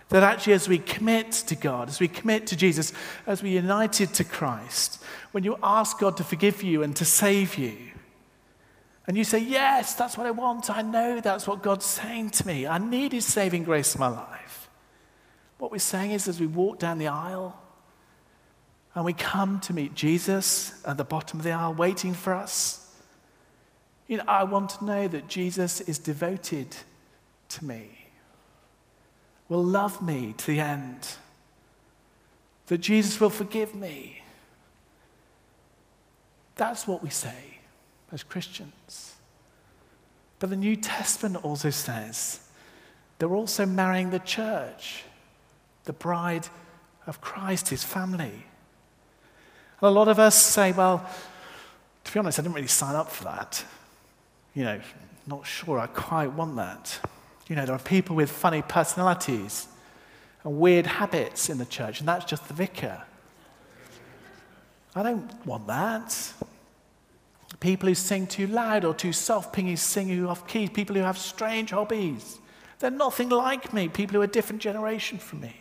That 0.10 0.24
actually, 0.24 0.54
as 0.54 0.70
we 0.70 0.78
commit 0.78 1.32
to 1.34 1.56
God, 1.56 1.90
as 1.90 2.00
we 2.00 2.08
commit 2.08 2.48
to 2.48 2.56
Jesus, 2.56 2.94
as 3.26 3.44
we 3.44 3.58
are 3.58 3.62
united 3.62 4.14
to 4.16 4.24
Christ, 4.24 5.04
when 5.32 5.44
you 5.44 5.58
ask 5.62 6.00
God 6.00 6.16
to 6.18 6.24
forgive 6.24 6.64
you 6.64 6.82
and 6.82 6.96
to 6.96 7.04
save 7.04 7.58
you, 7.58 7.76
and 9.06 9.18
you 9.18 9.26
say, 9.26 9.40
Yes, 9.40 9.96
that's 9.96 10.18
what 10.18 10.28
I 10.28 10.32
want. 10.32 10.70
I 10.70 10.82
know 10.82 11.20
that's 11.20 11.48
what 11.48 11.62
God's 11.62 11.86
saying 11.86 12.32
to 12.32 12.48
me. 12.48 12.68
I 12.68 12.78
need 12.78 13.12
His 13.12 13.26
saving 13.26 13.64
grace 13.64 13.96
in 13.96 14.00
my 14.00 14.08
life. 14.08 14.70
What 15.58 15.72
we're 15.72 15.80
saying 15.80 16.12
is, 16.12 16.28
as 16.30 16.40
we 16.40 16.48
walk 16.48 16.80
down 16.80 17.00
the 17.00 17.08
aisle, 17.08 17.60
and 18.98 19.06
we 19.06 19.14
come 19.14 19.60
to 19.60 19.74
meet 19.74 19.94
Jesus 19.94 20.74
at 20.84 20.98
the 20.98 21.04
bottom 21.04 21.40
of 21.40 21.44
the 21.44 21.52
aisle 21.52 21.76
waiting 21.76 22.16
for 22.16 22.34
us. 22.34 22.96
You 24.08 24.18
know, 24.18 24.24
I 24.28 24.44
want 24.44 24.72
to 24.72 24.86
know 24.86 25.08
that 25.08 25.28
Jesus 25.28 25.82
is 25.82 26.00
devoted 26.00 26.76
to 27.50 27.64
me, 27.64 28.08
will 29.50 29.63
love 29.63 30.02
me 30.02 30.34
to 30.38 30.48
the 30.48 30.60
end, 30.60 31.10
that 32.65 32.80
Jesus 32.80 33.21
will 33.21 33.30
forgive 33.30 33.76
me. 33.76 34.24
That's 36.56 36.88
what 36.88 37.04
we 37.04 37.12
say 37.12 37.60
as 38.12 38.24
Christians. 38.24 39.13
But 40.40 40.50
the 40.50 40.56
New 40.56 40.76
Testament 40.76 41.46
also 41.46 41.69
says 41.69 42.40
they're 43.19 43.36
also 43.36 43.67
marrying 43.67 44.10
the 44.10 44.17
church, 44.17 45.04
the 45.84 45.94
bride 45.94 46.48
of 47.06 47.21
Christ, 47.21 47.69
his 47.69 47.84
family. 47.84 48.48
And 49.80 49.88
a 49.88 49.92
lot 49.92 50.08
of 50.08 50.19
us 50.19 50.36
say, 50.40 50.71
well, 50.71 51.08
to 52.04 52.13
be 52.13 52.19
honest, 52.19 52.40
I 52.40 52.42
didn't 52.42 52.56
really 52.56 52.67
sign 52.67 52.96
up 52.96 53.12
for 53.12 53.25
that. 53.25 53.63
You 54.54 54.63
know, 54.63 54.82
not 55.28 55.46
sure 55.46 55.80
I 55.80 55.88
quite 55.88 56.32
want 56.32 56.56
that. 56.56 57.00
You 57.48 57.56
know, 57.56 57.65
there 57.65 57.75
are 57.75 57.80
people 57.80 58.15
with 58.15 58.32
funny 58.32 58.62
personalities 58.62 59.67
and 60.44 60.60
weird 60.60 60.88
habits 60.88 61.50
in 61.50 61.58
the 61.58 61.65
church, 61.65 62.00
and 62.00 62.08
that's 62.08 62.25
just 62.25 62.48
the 62.48 62.54
vicar. 62.54 63.04
I 64.96 65.04
don't 65.04 65.46
want 65.46 65.67
that. 65.67 66.34
People 67.60 67.90
who 67.90 67.96
sing 67.96 68.28
too 68.28 68.48
loud 68.48 68.84
or 68.84 68.94
too 68.94 69.13
soft, 69.13 69.54
people 69.54 69.75
sing 69.78 70.25
off 70.25 70.48
key, 70.48 70.67
people 70.67 70.96
who 70.96 71.02
have 71.04 71.17
strange 71.17 71.71
hobbies. 71.71 72.40
They're 72.80 72.92
nothing 72.92 73.30
like 73.30 73.73
me. 73.73 73.88
People 73.88 74.15
who 74.15 74.21
are 74.21 74.25
a 74.25 74.28
different 74.28 74.62
generation 74.62 75.17
from 75.17 75.42
me. 75.42 75.56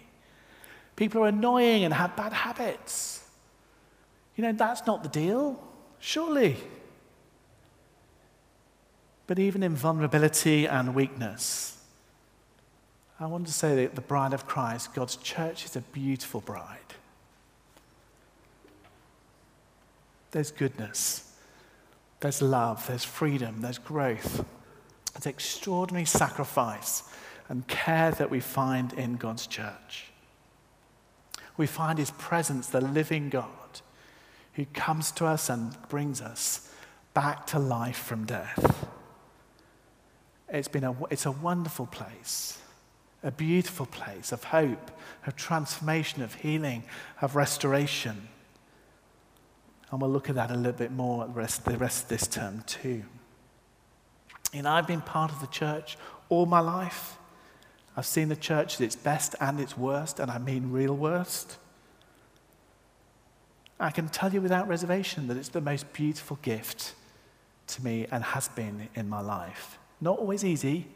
People 0.96 1.20
who 1.20 1.24
are 1.24 1.28
annoying 1.28 1.84
and 1.84 1.94
have 1.94 2.16
bad 2.16 2.32
habits. 2.32 3.24
You 4.36 4.44
know, 4.44 4.52
that's 4.52 4.86
not 4.86 5.02
the 5.02 5.08
deal, 5.08 5.58
surely. 5.98 6.56
But 9.26 9.38
even 9.38 9.62
in 9.62 9.74
vulnerability 9.74 10.66
and 10.66 10.94
weakness, 10.94 11.82
I 13.18 13.26
want 13.26 13.46
to 13.46 13.52
say 13.52 13.74
that 13.76 13.94
the 13.94 14.02
bride 14.02 14.34
of 14.34 14.46
Christ, 14.46 14.94
God's 14.94 15.16
church, 15.16 15.64
is 15.64 15.74
a 15.74 15.80
beautiful 15.80 16.42
bride. 16.42 16.78
There's 20.32 20.50
goodness, 20.50 21.32
there's 22.20 22.42
love, 22.42 22.86
there's 22.86 23.04
freedom, 23.04 23.62
there's 23.62 23.78
growth, 23.78 24.44
there's 25.14 25.26
extraordinary 25.26 26.04
sacrifice 26.04 27.04
and 27.48 27.66
care 27.66 28.10
that 28.10 28.30
we 28.30 28.40
find 28.40 28.92
in 28.92 29.16
God's 29.16 29.46
church. 29.46 30.10
We 31.56 31.66
find 31.66 31.98
his 31.98 32.10
presence, 32.10 32.66
the 32.66 32.82
living 32.82 33.30
God, 33.30 33.48
who 34.56 34.66
comes 34.66 35.10
to 35.12 35.26
us 35.26 35.48
and 35.48 35.76
brings 35.88 36.20
us 36.20 36.70
back 37.14 37.46
to 37.46 37.58
life 37.58 37.98
from 37.98 38.24
death. 38.24 38.88
It's, 40.48 40.68
been 40.68 40.84
a, 40.84 40.96
it's 41.10 41.26
a 41.26 41.30
wonderful 41.30 41.86
place 41.86 42.58
a 43.22 43.30
beautiful 43.32 43.86
place 43.86 44.30
of 44.30 44.44
hope, 44.44 44.92
of 45.26 45.34
transformation, 45.34 46.22
of 46.22 46.34
healing, 46.34 46.84
of 47.20 47.34
restoration. 47.34 48.28
And 49.90 50.00
we'll 50.00 50.10
look 50.10 50.28
at 50.28 50.36
that 50.36 50.52
a 50.52 50.54
little 50.54 50.72
bit 50.72 50.92
more 50.92 51.26
the 51.26 51.32
rest, 51.32 51.64
the 51.64 51.76
rest 51.76 52.04
of 52.04 52.08
this 52.08 52.28
term, 52.28 52.62
too. 52.66 53.02
You 54.52 54.62
know, 54.62 54.70
I've 54.70 54.86
been 54.86 55.00
part 55.00 55.32
of 55.32 55.40
the 55.40 55.48
church 55.48 55.98
all 56.28 56.46
my 56.46 56.60
life. 56.60 57.16
I've 57.96 58.06
seen 58.06 58.28
the 58.28 58.36
church 58.36 58.76
at 58.76 58.80
its 58.82 58.94
best 58.94 59.34
and 59.40 59.58
its 59.58 59.76
worst, 59.76 60.20
and 60.20 60.30
I 60.30 60.38
mean 60.38 60.70
real 60.70 60.94
worst. 60.94 61.56
I 63.78 63.90
can 63.90 64.08
tell 64.08 64.32
you 64.32 64.40
without 64.40 64.68
reservation 64.68 65.28
that 65.28 65.36
it's 65.36 65.50
the 65.50 65.60
most 65.60 65.92
beautiful 65.92 66.38
gift 66.42 66.94
to 67.68 67.84
me 67.84 68.06
and 68.10 68.22
has 68.22 68.48
been 68.48 68.88
in 68.94 69.08
my 69.08 69.20
life. 69.20 69.78
Not 70.00 70.18
always 70.18 70.44
easy, 70.44 70.86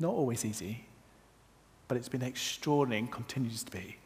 Not 0.00 0.14
always 0.14 0.46
easy, 0.46 0.86
but 1.86 1.98
it's 1.98 2.08
been 2.08 2.22
extraordinary 2.22 3.00
and 3.00 3.12
continues 3.12 3.62
to 3.62 3.70
be 3.70 3.98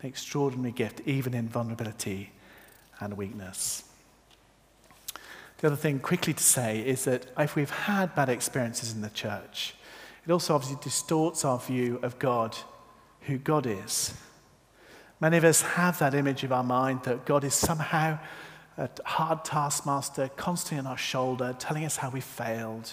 an 0.00 0.08
extraordinary 0.08 0.72
gift, 0.72 1.02
even 1.04 1.34
in 1.34 1.46
vulnerability 1.48 2.32
and 3.00 3.16
weakness. 3.16 3.84
The 5.58 5.68
other 5.68 5.76
thing, 5.76 6.00
quickly 6.00 6.32
to 6.32 6.42
say, 6.42 6.80
is 6.80 7.04
that 7.04 7.26
if 7.38 7.54
we've 7.54 7.70
had 7.70 8.14
bad 8.14 8.30
experiences 8.30 8.92
in 8.94 9.02
the 9.02 9.10
church, 9.10 9.74
it 10.26 10.32
also 10.32 10.54
obviously 10.54 10.78
distorts 10.82 11.44
our 11.44 11.58
view 11.58 12.00
of 12.02 12.18
God, 12.18 12.56
who 13.26 13.38
God 13.38 13.66
is. 13.66 14.14
Many 15.20 15.36
of 15.36 15.44
us 15.44 15.62
have 15.62 15.98
that 15.98 16.14
image 16.14 16.44
of 16.44 16.52
our 16.52 16.64
mind 16.64 17.02
that 17.04 17.24
God 17.24 17.44
is 17.44 17.54
somehow 17.54 18.18
a 18.76 18.90
hard 19.04 19.44
taskmaster, 19.44 20.28
constantly 20.36 20.78
on 20.78 20.86
our 20.86 20.98
shoulder, 20.98 21.56
telling 21.58 21.84
us 21.84 21.96
how 21.96 22.10
we 22.10 22.20
failed, 22.20 22.92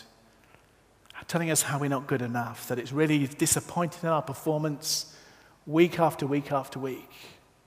telling 1.28 1.52
us 1.52 1.64
how 1.64 1.80
we're 1.80 1.90
not 1.90 2.08
good 2.08 2.22
enough, 2.22 2.68
that 2.70 2.80
it's 2.80 2.94
really 2.94 3.28
disappointing 3.28 4.00
in 4.04 4.10
our 4.10 4.22
performance 4.22 5.16
week 5.66 6.00
after 6.00 6.26
week 6.26 6.52
after 6.52 6.80
week, 6.80 7.12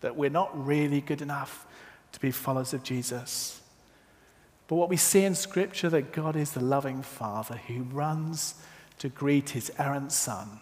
that 0.01 0.17
we're 0.17 0.31
not 0.31 0.51
really 0.67 1.01
good 1.01 1.21
enough 1.21 1.67
to 2.13 2.21
be 2.21 2.31
followers 2.31 2.73
of 2.73 2.83
Jesus. 2.83 3.61
But 4.69 4.77
what 4.77 4.89
we 4.89 4.97
see 4.97 5.25
in 5.25 5.35
Scripture 5.35 5.91
that 5.91 6.13
God 6.13 6.37
is 6.37 6.53
the 6.53 6.65
loving 6.65 7.03
Father 7.03 7.61
who 7.67 7.83
runs 7.83 8.55
to 8.99 9.09
greet 9.09 9.51
his 9.51 9.71
errant 9.79 10.13
Son, 10.13 10.61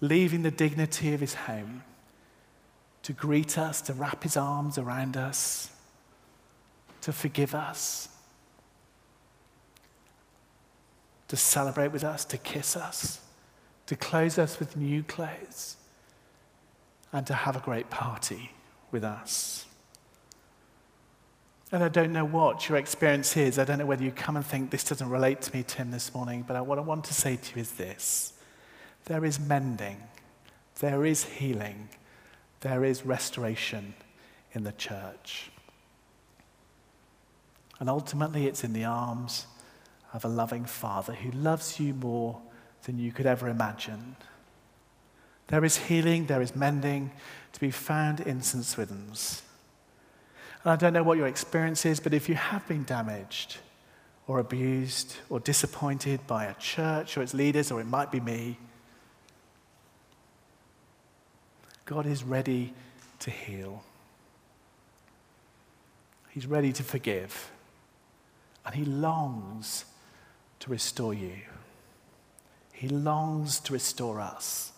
leaving 0.00 0.42
the 0.42 0.50
dignity 0.50 1.14
of 1.14 1.20
his 1.20 1.34
home 1.34 1.82
to 3.02 3.12
greet 3.12 3.58
us, 3.58 3.80
to 3.82 3.92
wrap 3.92 4.22
his 4.22 4.36
arms 4.36 4.78
around 4.78 5.16
us, 5.16 5.70
to 7.00 7.12
forgive 7.12 7.54
us 7.54 8.08
to 11.30 11.36
celebrate 11.36 11.92
with 11.92 12.02
us, 12.02 12.24
to 12.24 12.36
kiss 12.36 12.76
us, 12.76 13.20
to 13.86 13.94
clothe 13.94 14.36
us 14.36 14.58
with 14.58 14.76
new 14.76 15.00
clothes, 15.04 15.76
and 17.12 17.24
to 17.24 17.32
have 17.32 17.54
a 17.54 17.60
great 17.60 17.88
party 17.88 18.50
with 18.90 19.04
us. 19.04 19.64
And 21.70 21.84
I 21.84 21.88
don't 21.88 22.12
know 22.12 22.24
what 22.24 22.68
your 22.68 22.78
experience 22.78 23.36
is. 23.36 23.60
I 23.60 23.64
don't 23.64 23.78
know 23.78 23.86
whether 23.86 24.02
you 24.02 24.10
come 24.10 24.34
and 24.34 24.44
think, 24.44 24.70
this 24.70 24.82
doesn't 24.82 25.08
relate 25.08 25.40
to 25.42 25.56
me, 25.56 25.62
Tim, 25.64 25.92
this 25.92 26.12
morning, 26.12 26.44
but 26.46 26.66
what 26.66 26.78
I 26.78 26.80
want 26.80 27.04
to 27.04 27.14
say 27.14 27.36
to 27.36 27.54
you 27.54 27.60
is 27.60 27.70
this 27.72 28.32
there 29.04 29.24
is 29.24 29.40
mending, 29.40 29.98
there 30.80 31.04
is 31.04 31.24
healing, 31.24 31.88
there 32.60 32.84
is 32.84 33.04
restoration 33.06 33.94
in 34.52 34.64
the 34.64 34.72
church. 34.72 35.50
And 37.78 37.88
ultimately, 37.88 38.46
it's 38.46 38.62
in 38.62 38.74
the 38.74 38.84
arms 38.84 39.46
of 40.12 40.24
a 40.24 40.28
loving 40.28 40.64
Father 40.64 41.14
who 41.14 41.30
loves 41.30 41.80
you 41.80 41.94
more 41.94 42.40
than 42.84 42.98
you 42.98 43.12
could 43.12 43.26
ever 43.26 43.48
imagine. 43.48 44.16
There 45.46 45.64
is 45.64 45.76
healing, 45.76 46.26
there 46.26 46.42
is 46.42 46.54
mending 46.54 47.10
to 47.52 47.60
be 47.60 47.70
found 47.70 48.20
in 48.20 48.42
St. 48.42 48.64
Swithin's. 48.64 49.42
And 50.62 50.72
I 50.72 50.76
don't 50.76 50.92
know 50.92 51.02
what 51.02 51.16
your 51.16 51.26
experience 51.26 51.86
is, 51.86 52.00
but 52.00 52.12
if 52.12 52.28
you 52.28 52.34
have 52.34 52.66
been 52.68 52.84
damaged 52.84 53.56
or 54.26 54.38
abused 54.38 55.16
or 55.28 55.40
disappointed 55.40 56.26
by 56.26 56.44
a 56.44 56.54
church 56.54 57.16
or 57.16 57.22
its 57.22 57.34
leaders, 57.34 57.72
or 57.72 57.80
it 57.80 57.86
might 57.86 58.12
be 58.12 58.20
me, 58.20 58.58
God 61.90 62.06
is 62.06 62.22
ready 62.22 62.72
to 63.18 63.32
heal. 63.32 63.82
He's 66.28 66.46
ready 66.46 66.72
to 66.72 66.84
forgive. 66.84 67.50
And 68.64 68.76
He 68.76 68.84
longs 68.84 69.86
to 70.60 70.70
restore 70.70 71.12
you. 71.12 71.32
He 72.72 72.86
longs 72.88 73.58
to 73.58 73.72
restore 73.72 74.20
us. 74.20 74.70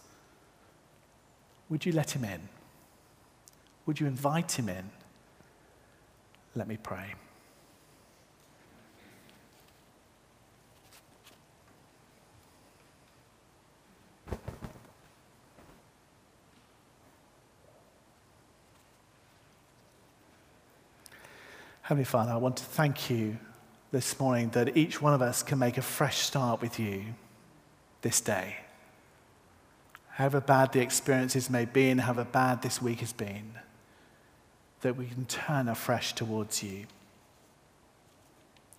Would 1.68 1.84
you 1.84 1.92
let 1.92 2.12
him 2.12 2.24
in? 2.24 2.48
Would 3.84 4.00
you 4.00 4.06
invite 4.06 4.58
him 4.58 4.70
in? 4.70 4.88
Let 6.54 6.66
me 6.66 6.78
pray. 6.82 7.12
Heavenly 21.82 22.04
Father, 22.04 22.30
I 22.30 22.36
want 22.36 22.58
to 22.58 22.64
thank 22.64 23.10
you 23.10 23.38
this 23.90 24.20
morning 24.20 24.50
that 24.50 24.76
each 24.76 25.02
one 25.02 25.14
of 25.14 25.20
us 25.20 25.42
can 25.42 25.58
make 25.58 25.78
a 25.78 25.82
fresh 25.82 26.18
start 26.18 26.60
with 26.60 26.78
you 26.78 27.06
this 28.02 28.20
day. 28.20 28.58
However 30.10 30.40
bad 30.40 30.72
the 30.72 30.80
experiences 30.80 31.50
may 31.50 31.64
be 31.64 31.90
and 31.90 32.00
however 32.00 32.22
bad 32.22 32.62
this 32.62 32.80
week 32.80 33.00
has 33.00 33.12
been, 33.12 33.54
that 34.82 34.96
we 34.96 35.06
can 35.06 35.24
turn 35.24 35.68
afresh 35.68 36.12
towards 36.12 36.62
you. 36.62 36.86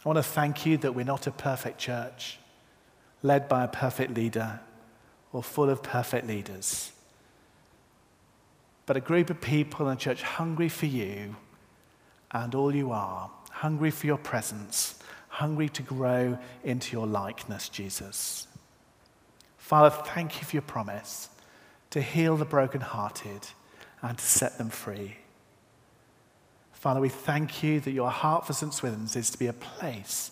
I 0.06 0.08
want 0.08 0.18
to 0.18 0.24
thank 0.24 0.66
you 0.66 0.78
that 0.78 0.96
we're 0.96 1.04
not 1.04 1.28
a 1.28 1.32
perfect 1.32 1.80
church, 1.80 2.40
led 3.22 3.50
by 3.50 3.66
a 3.66 3.68
perfect 3.68 4.16
leader 4.16 4.62
or 5.34 5.44
full 5.44 5.70
of 5.70 5.84
perfect 5.84 6.26
leaders, 6.26 6.94
but 8.86 8.96
a 8.96 9.02
group 9.02 9.30
of 9.30 9.42
people 9.42 9.90
in 9.90 9.94
a 9.94 10.00
church 10.00 10.22
hungry 10.22 10.70
for 10.70 10.86
you 10.86 11.36
and 12.34 12.54
all 12.56 12.74
you 12.74 12.92
are, 12.92 13.30
hungry 13.52 13.92
for 13.92 14.08
your 14.08 14.18
presence 14.18 14.96
hungry 15.34 15.68
to 15.68 15.82
grow 15.82 16.38
into 16.64 16.96
your 16.96 17.08
likeness, 17.08 17.68
Jesus. 17.68 18.46
Father, 19.58 19.90
thank 19.90 20.40
you 20.40 20.46
for 20.46 20.56
your 20.56 20.62
promise 20.62 21.28
to 21.90 22.02
heal 22.02 22.38
the 22.38 22.46
brokenhearted 22.46 23.48
and 24.04 24.18
to 24.20 24.24
set 24.24 24.60
them 24.60 24.70
free. 24.70 25.18
Father, 26.72 27.02
we 27.02 27.10
thank 27.10 27.64
you 27.64 27.80
that 27.80 27.92
your 27.94 28.12
heart 28.12 28.46
for 28.46 28.54
St. 28.54 28.72
Swithin's 28.72 29.16
is 29.16 29.32
to 29.32 29.40
be 29.40 29.48
a 29.48 29.54
place 29.54 30.30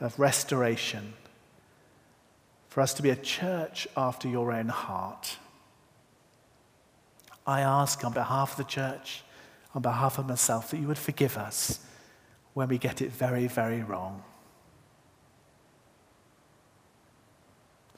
of 0.00 0.18
restoration, 0.18 1.12
for 2.68 2.80
us 2.80 2.94
to 2.94 3.02
be 3.02 3.10
a 3.10 3.16
church 3.16 3.86
after 3.98 4.28
your 4.28 4.50
own 4.50 4.68
heart. 4.68 5.36
I 7.46 7.60
ask 7.60 8.02
on 8.02 8.14
behalf 8.14 8.52
of 8.52 8.56
the 8.56 8.64
church, 8.64 9.24
on 9.74 9.82
behalf 9.82 10.18
of 10.18 10.26
myself, 10.26 10.70
that 10.70 10.78
you 10.78 10.86
would 10.86 10.98
forgive 10.98 11.36
us 11.36 11.80
when 12.54 12.68
we 12.68 12.78
get 12.78 13.02
it 13.02 13.12
very, 13.12 13.46
very 13.46 13.82
wrong. 13.82 14.22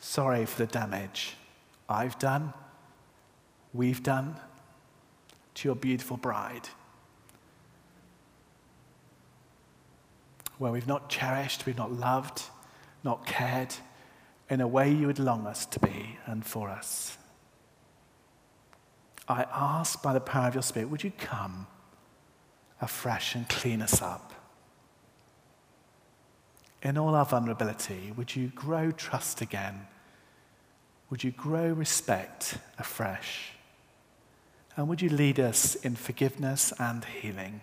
sorry 0.01 0.45
for 0.47 0.65
the 0.65 0.73
damage 0.73 1.37
I've 1.89 2.19
done, 2.19 2.53
we've 3.73 4.03
done 4.03 4.37
to 5.55 5.69
your 5.69 5.77
beautiful 5.77 6.17
bride. 6.17 6.69
Where 10.59 10.73
we've 10.73 10.87
not 10.87 11.09
cherished, 11.09 11.67
we've 11.67 11.77
not 11.77 11.93
loved, 11.93 12.43
not 13.03 13.27
cared 13.27 13.75
in 14.49 14.61
a 14.61 14.69
way 14.69 14.93
you 14.93 15.07
would 15.07 15.19
long 15.19 15.47
us 15.47 15.67
to 15.67 15.81
be 15.81 16.19
and 16.27 16.45
for 16.45 16.69
us. 16.69 17.17
I 19.31 19.47
ask 19.53 20.03
by 20.03 20.13
the 20.13 20.21
power 20.21 20.49
of 20.49 20.55
your 20.55 20.63
Spirit, 20.63 20.91
would 20.91 21.05
you 21.05 21.13
come 21.19 21.67
afresh 22.81 23.35
and 23.35 23.49
clean 23.49 23.81
us 23.81 24.03
up? 24.03 24.31
in 26.83 26.97
all 26.97 27.15
our 27.15 27.25
vulnerability, 27.25 28.13
would 28.17 28.35
you 28.35 28.49
grow 28.49 28.91
trust 28.91 29.41
again? 29.41 29.87
Would 31.11 31.25
you 31.25 31.31
grow 31.31 31.69
respect 31.73 32.57
afresh? 32.79 33.53
And 34.77 34.89
would 34.89 35.03
you 35.03 35.11
lead 35.11 35.39
us 35.39 35.75
in 35.75 35.97
forgiveness 35.97 36.73
and 36.79 37.05
healing? 37.05 37.61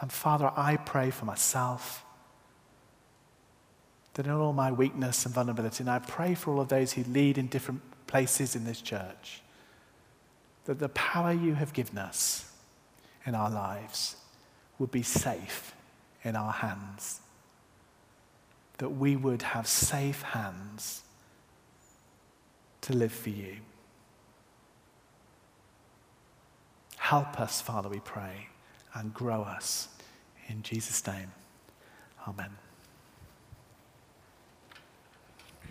And 0.00 0.12
Father, 0.12 0.52
I 0.56 0.76
pray 0.76 1.10
for 1.10 1.24
myself 1.24 2.04
that 4.14 4.26
in 4.26 4.32
all 4.32 4.52
my 4.52 4.70
weakness 4.70 5.24
and 5.24 5.34
vulnerability, 5.34 5.82
and 5.82 5.90
I 5.90 6.00
pray 6.00 6.34
for 6.34 6.52
all 6.52 6.60
of 6.60 6.68
those 6.68 6.92
who 6.92 7.04
lead 7.04 7.38
in 7.38 7.46
different 7.46 7.80
places 8.12 8.54
in 8.54 8.64
this 8.64 8.82
church, 8.82 9.40
that 10.66 10.78
the 10.78 10.90
power 10.90 11.32
you 11.32 11.54
have 11.54 11.72
given 11.72 11.96
us 11.96 12.52
in 13.24 13.34
our 13.34 13.48
lives 13.48 14.16
would 14.78 14.90
be 14.90 15.02
safe 15.02 15.74
in 16.22 16.36
our 16.36 16.52
hands. 16.52 17.20
That 18.76 18.90
we 18.90 19.16
would 19.16 19.40
have 19.40 19.66
safe 19.66 20.20
hands 20.20 21.04
to 22.82 22.92
live 22.92 23.12
for 23.12 23.30
you. 23.30 23.56
Help 26.98 27.40
us, 27.40 27.62
Father, 27.62 27.88
we 27.88 28.00
pray, 28.00 28.48
and 28.92 29.14
grow 29.14 29.40
us. 29.40 29.88
In 30.48 30.62
Jesus' 30.62 31.06
name, 31.06 31.32
amen. 32.28 32.61